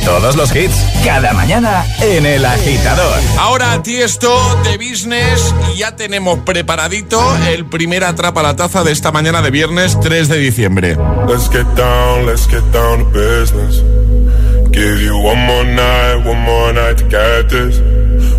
Todos 0.05 0.35
los 0.35 0.55
hits, 0.55 0.75
cada 1.05 1.33
mañana 1.33 1.85
en 2.01 2.25
El 2.25 2.45
Agitador. 2.45 3.19
Ahora 3.39 3.73
a 3.73 3.83
ti 3.83 3.97
esto 3.97 4.29
de 4.63 4.77
business 4.77 5.53
y 5.73 5.77
ya 5.77 5.95
tenemos 5.95 6.39
preparadito 6.39 7.21
el 7.47 7.65
primer 7.65 8.03
atrapa 8.03 8.41
la 8.41 8.55
taza 8.55 8.83
de 8.83 8.91
esta 8.91 9.11
mañana 9.11 9.41
de 9.41 9.51
viernes 9.51 9.99
3 9.99 10.27
de 10.27 10.37
diciembre. 10.37 10.97
Let's 11.27 11.49
get 11.49 11.67
down, 11.75 12.25
let's 12.25 12.47
get 12.47 12.63
down 12.71 12.99
to 12.99 13.05
business. 13.11 13.81
Give 14.71 15.01
you 15.01 15.17
one 15.17 15.39
more 15.45 15.65
night, 15.65 16.25
one 16.25 16.41
more 16.43 16.73
night 16.73 16.97
to 16.97 17.03
get 17.05 17.49
this. 17.49 17.79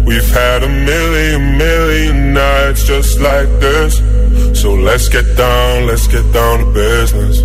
We've 0.05 0.31
had 0.35 0.65
a 0.65 0.69
million, 0.69 1.59
million 1.59 2.33
nights 2.33 2.85
just 2.87 3.21
like 3.21 3.49
this. 3.61 4.01
So 4.61 4.75
let's 4.75 5.09
get 5.09 5.37
down, 5.37 5.87
let's 5.87 6.07
get 6.09 6.25
down 6.33 6.59
to 6.61 6.67
business. 6.73 7.43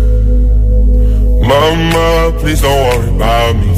Mama, 1.46 2.32
please 2.40 2.60
don't 2.60 2.78
worry 2.88 3.16
about 3.16 3.56
me. 3.56 3.77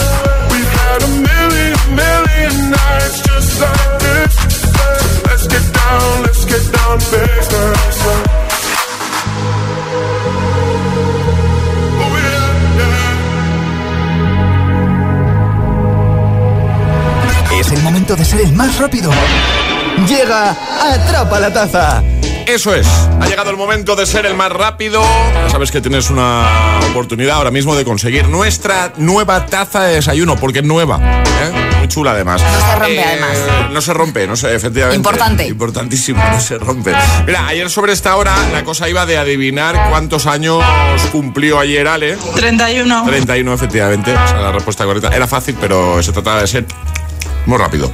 Let's 5.23 5.47
get 5.47 5.65
down, 5.73 6.23
let's 6.23 6.43
get 6.45 6.71
down. 6.73 6.99
Oh. 12.03 12.11
Es 17.57 17.71
el 17.71 17.81
momento 17.83 18.15
de 18.17 18.25
ser 18.25 18.41
el 18.41 18.51
más 18.53 18.77
rápido. 18.77 19.11
Llega 20.07 20.57
Atrapa 20.81 21.39
la 21.39 21.53
Taza. 21.53 22.03
Eso 22.45 22.75
es, 22.75 22.87
ha 22.87 23.27
llegado 23.27 23.49
el 23.49 23.57
momento 23.57 23.95
de 23.95 24.05
ser 24.05 24.25
el 24.25 24.35
más 24.35 24.51
rápido. 24.51 25.01
Ya 25.33 25.49
sabes 25.49 25.71
que 25.71 25.81
tienes 25.81 26.09
una 26.09 26.79
oportunidad 26.89 27.37
ahora 27.37 27.51
mismo 27.51 27.75
de 27.75 27.85
conseguir 27.85 28.27
nuestra 28.27 28.93
nueva 28.97 29.45
taza 29.45 29.83
de 29.83 29.95
desayuno, 29.95 30.35
porque 30.37 30.59
es 30.59 30.65
nueva. 30.65 30.99
¿eh? 31.01 31.77
Muy 31.79 31.87
chula 31.87 32.11
además. 32.11 32.41
No 32.41 32.59
se 32.59 32.79
rompe, 32.79 33.03
además. 33.03 33.37
No 33.71 33.81
se 33.81 33.93
rompe, 33.93 34.27
no 34.27 34.35
sé, 34.35 34.55
efectivamente. 34.55 34.97
Importante. 34.97 35.47
Importantísimo, 35.47 36.23
no 36.23 36.39
se 36.39 36.57
rompe. 36.57 36.93
Mira, 37.25 37.47
ayer 37.47 37.69
sobre 37.69 37.93
esta 37.93 38.15
hora 38.15 38.35
la 38.51 38.63
cosa 38.63 38.89
iba 38.89 39.05
de 39.05 39.17
adivinar 39.17 39.89
cuántos 39.89 40.25
años 40.25 40.63
cumplió 41.11 41.59
ayer 41.59 41.87
Ale. 41.87 42.17
31. 42.35 43.05
31, 43.05 43.53
efectivamente. 43.53 44.13
O 44.13 44.27
sea, 44.27 44.41
la 44.41 44.51
respuesta 44.51 44.85
correcta. 44.85 45.09
Era 45.15 45.27
fácil, 45.27 45.55
pero 45.59 46.01
se 46.03 46.11
trataba 46.11 46.41
de 46.41 46.47
ser 46.47 46.65
muy 47.45 47.57
rápido. 47.57 47.91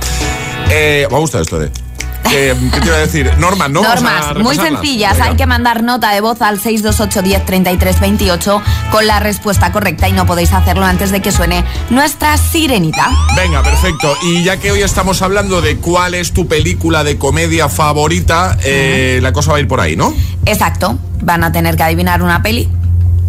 Eh, 0.69 1.07
me 1.09 1.15
ha 1.15 1.19
gustado 1.19 1.43
esto 1.43 1.59
de. 1.59 1.86
Eh, 2.29 2.53
¿Qué 2.73 2.81
te 2.81 2.87
iba 2.87 2.97
a 2.97 2.99
decir? 2.99 3.31
Normas, 3.37 3.69
¿no? 3.69 3.81
Normas 3.81 4.35
muy 4.35 4.55
sencillas. 4.57 5.13
Venga. 5.13 5.25
Hay 5.29 5.35
que 5.37 5.45
mandar 5.45 5.81
nota 5.81 6.11
de 6.11 6.19
voz 6.19 6.41
al 6.41 6.59
628 6.59 7.21
10 7.21 7.45
33 7.45 7.99
28 8.01 8.61
con 8.91 9.07
la 9.07 9.19
respuesta 9.19 9.71
correcta 9.71 10.09
y 10.09 10.11
no 10.11 10.25
podéis 10.25 10.51
hacerlo 10.51 10.85
antes 10.85 11.11
de 11.11 11.21
que 11.21 11.31
suene 11.31 11.63
nuestra 11.89 12.37
sirenita. 12.37 13.09
Venga, 13.35 13.63
perfecto. 13.63 14.13
Y 14.23 14.43
ya 14.43 14.57
que 14.57 14.71
hoy 14.71 14.81
estamos 14.81 15.21
hablando 15.21 15.61
de 15.61 15.77
cuál 15.77 16.15
es 16.15 16.33
tu 16.33 16.47
película 16.47 17.05
de 17.05 17.17
comedia 17.17 17.69
favorita, 17.69 18.57
eh, 18.61 19.19
la 19.21 19.31
cosa 19.31 19.51
va 19.51 19.57
a 19.57 19.59
ir 19.61 19.67
por 19.69 19.79
ahí, 19.79 19.95
¿no? 19.95 20.13
Exacto. 20.45 20.97
Van 21.21 21.45
a 21.45 21.53
tener 21.53 21.77
que 21.77 21.83
adivinar 21.83 22.21
una 22.21 22.43
peli 22.43 22.69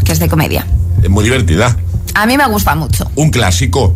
que 0.05 0.13
es 0.13 0.19
de 0.19 0.29
comedia. 0.29 0.67
Es 1.03 1.09
muy 1.09 1.23
divertida. 1.23 1.77
A 2.15 2.27
mí 2.27 2.37
me 2.37 2.47
gusta 2.49 2.75
mucho. 2.75 3.09
Un 3.15 3.31
clásico. 3.31 3.95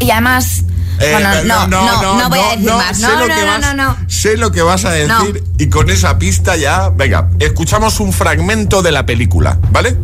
Y 0.00 0.10
además. 0.10 0.64
Eh, 1.00 1.12
bueno, 1.12 1.32
eh, 1.32 1.42
no, 1.46 1.66
no, 1.66 2.12
no, 2.18 2.28
voy 2.28 2.38
a 2.38 2.50
decir 2.56 2.72
más. 2.72 2.98
No, 3.00 3.08
no, 3.08 3.26
no, 3.26 3.46
vas, 3.46 3.60
no, 3.60 3.74
no. 3.74 3.96
Sé 4.06 4.36
lo 4.36 4.52
que 4.52 4.60
vas 4.60 4.84
a 4.84 4.90
decir 4.90 5.08
No. 5.08 5.24
y 5.58 5.68
con 5.70 5.88
esa 5.90 6.18
pista 6.18 6.56
ya. 6.56 6.90
Venga, 6.90 7.28
escuchamos 7.38 8.00
un 8.00 8.12
fragmento 8.12 8.82
de 8.82 8.92
la 8.92 9.06
película, 9.06 9.56
¿vale? 9.72 9.96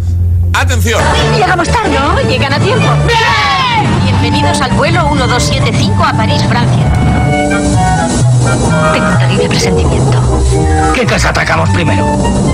Atención. 0.54 1.02
Llegamos 1.36 1.68
tarde, 1.68 1.98
¿no? 1.98 2.18
Llegan 2.22 2.52
a 2.54 2.58
tiempo. 2.58 2.86
Bienvenidos 4.04 4.60
al 4.62 4.72
vuelo 4.72 5.10
1275 5.10 6.02
a 6.02 6.12
París, 6.14 6.42
Francia. 6.48 6.92
Tengo 8.92 9.08
un 9.08 9.18
terrible 9.18 9.48
presentimiento. 9.50 10.42
¿Qué 10.94 11.04
casa 11.04 11.28
atacamos 11.28 11.68
primero? 11.70 12.06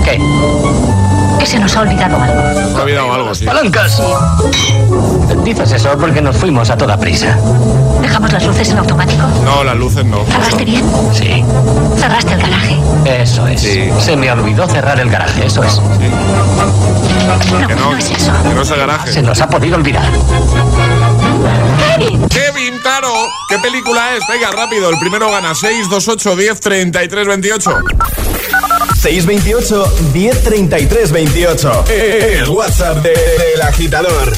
¿Qué? 0.03 0.19
Que 1.43 1.49
se 1.49 1.59
nos 1.59 1.75
ha 1.75 1.81
olvidado 1.81 2.15
algo. 2.21 2.41
Me 2.71 2.79
ha 2.79 2.83
olvidado 2.83 3.13
algo, 3.13 3.35
sí. 3.35 3.43
¡Palancas! 3.45 4.01
Dices 5.43 5.73
eso 5.73 5.89
porque 5.99 6.21
nos 6.21 6.37
fuimos 6.37 6.69
a 6.69 6.77
toda 6.77 6.97
prisa. 6.97 7.37
¿Dejamos 8.01 8.31
las 8.31 8.45
luces 8.45 8.69
en 8.69 8.77
automático? 8.77 9.23
No, 9.43 9.61
las 9.65 9.75
luces 9.75 10.05
no. 10.05 10.23
¿Cerraste 10.23 10.63
bien? 10.63 10.85
Sí, 11.11 11.43
¿Cerraste 11.99 12.35
el 12.35 12.41
garaje? 12.41 12.79
eso 13.21 13.45
es. 13.47 13.59
Sí. 13.59 13.89
Se 13.99 14.15
me 14.15 14.31
olvidó 14.31 14.65
cerrar 14.69 14.97
el 15.01 15.09
garaje, 15.09 15.45
eso 15.45 15.61
es. 15.65 15.81
No, 15.81 17.67
Que 17.67 17.75
no, 17.75 17.91
no 17.91 17.97
es 17.97 18.09
eso. 18.09 18.31
que 18.47 18.53
no 18.55 18.61
es 18.61 18.71
el 18.71 18.77
garaje. 18.79 19.11
Se 19.11 19.21
nos 19.21 19.41
ha 19.41 19.49
podido 19.49 19.75
olvidar. 19.75 20.05
Kevin, 21.97 22.25
Kevin, 22.29 22.79
claro. 22.81 23.09
¿Qué 23.49 23.59
película 23.59 24.15
es? 24.15 24.23
Venga, 24.29 24.49
rápido. 24.51 24.89
El 24.89 24.97
primero 24.97 25.29
gana 25.29 25.53
6, 25.53 25.89
2, 25.89 26.07
8, 26.07 26.35
10, 26.37 26.59
33, 26.61 27.27
28. 27.27 27.75
628 29.03 29.85
1033 30.13 31.11
28. 31.11 31.83
El 31.89 32.47
WhatsApp 32.49 33.03
de- 33.03 33.09
del 33.11 33.61
agitador. 33.61 34.31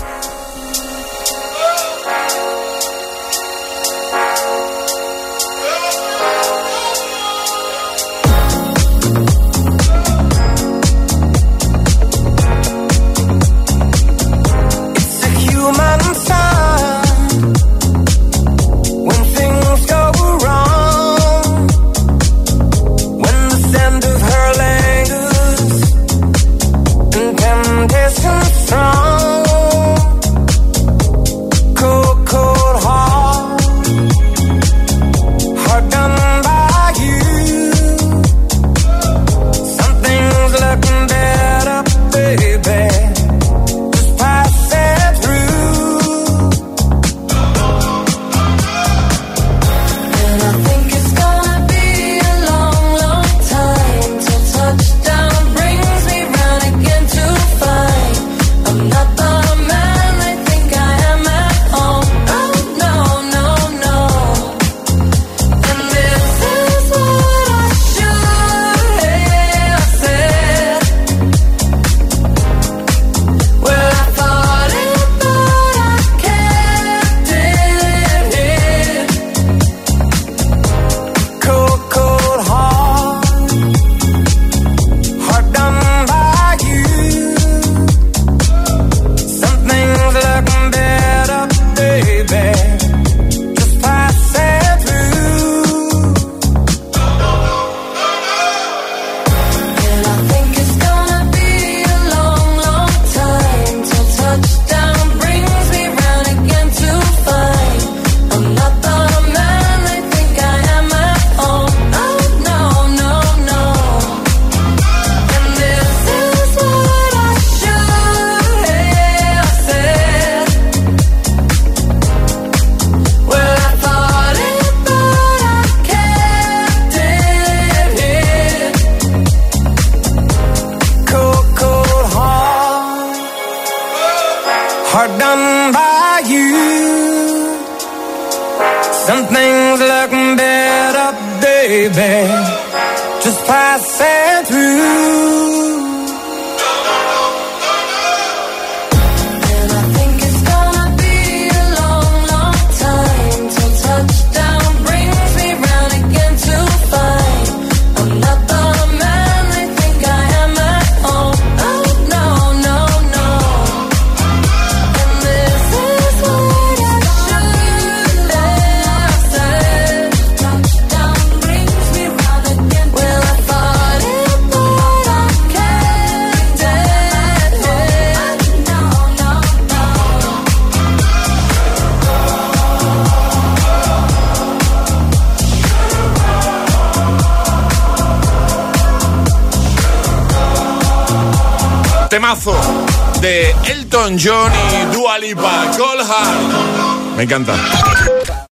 Encanta. 197.26 197.75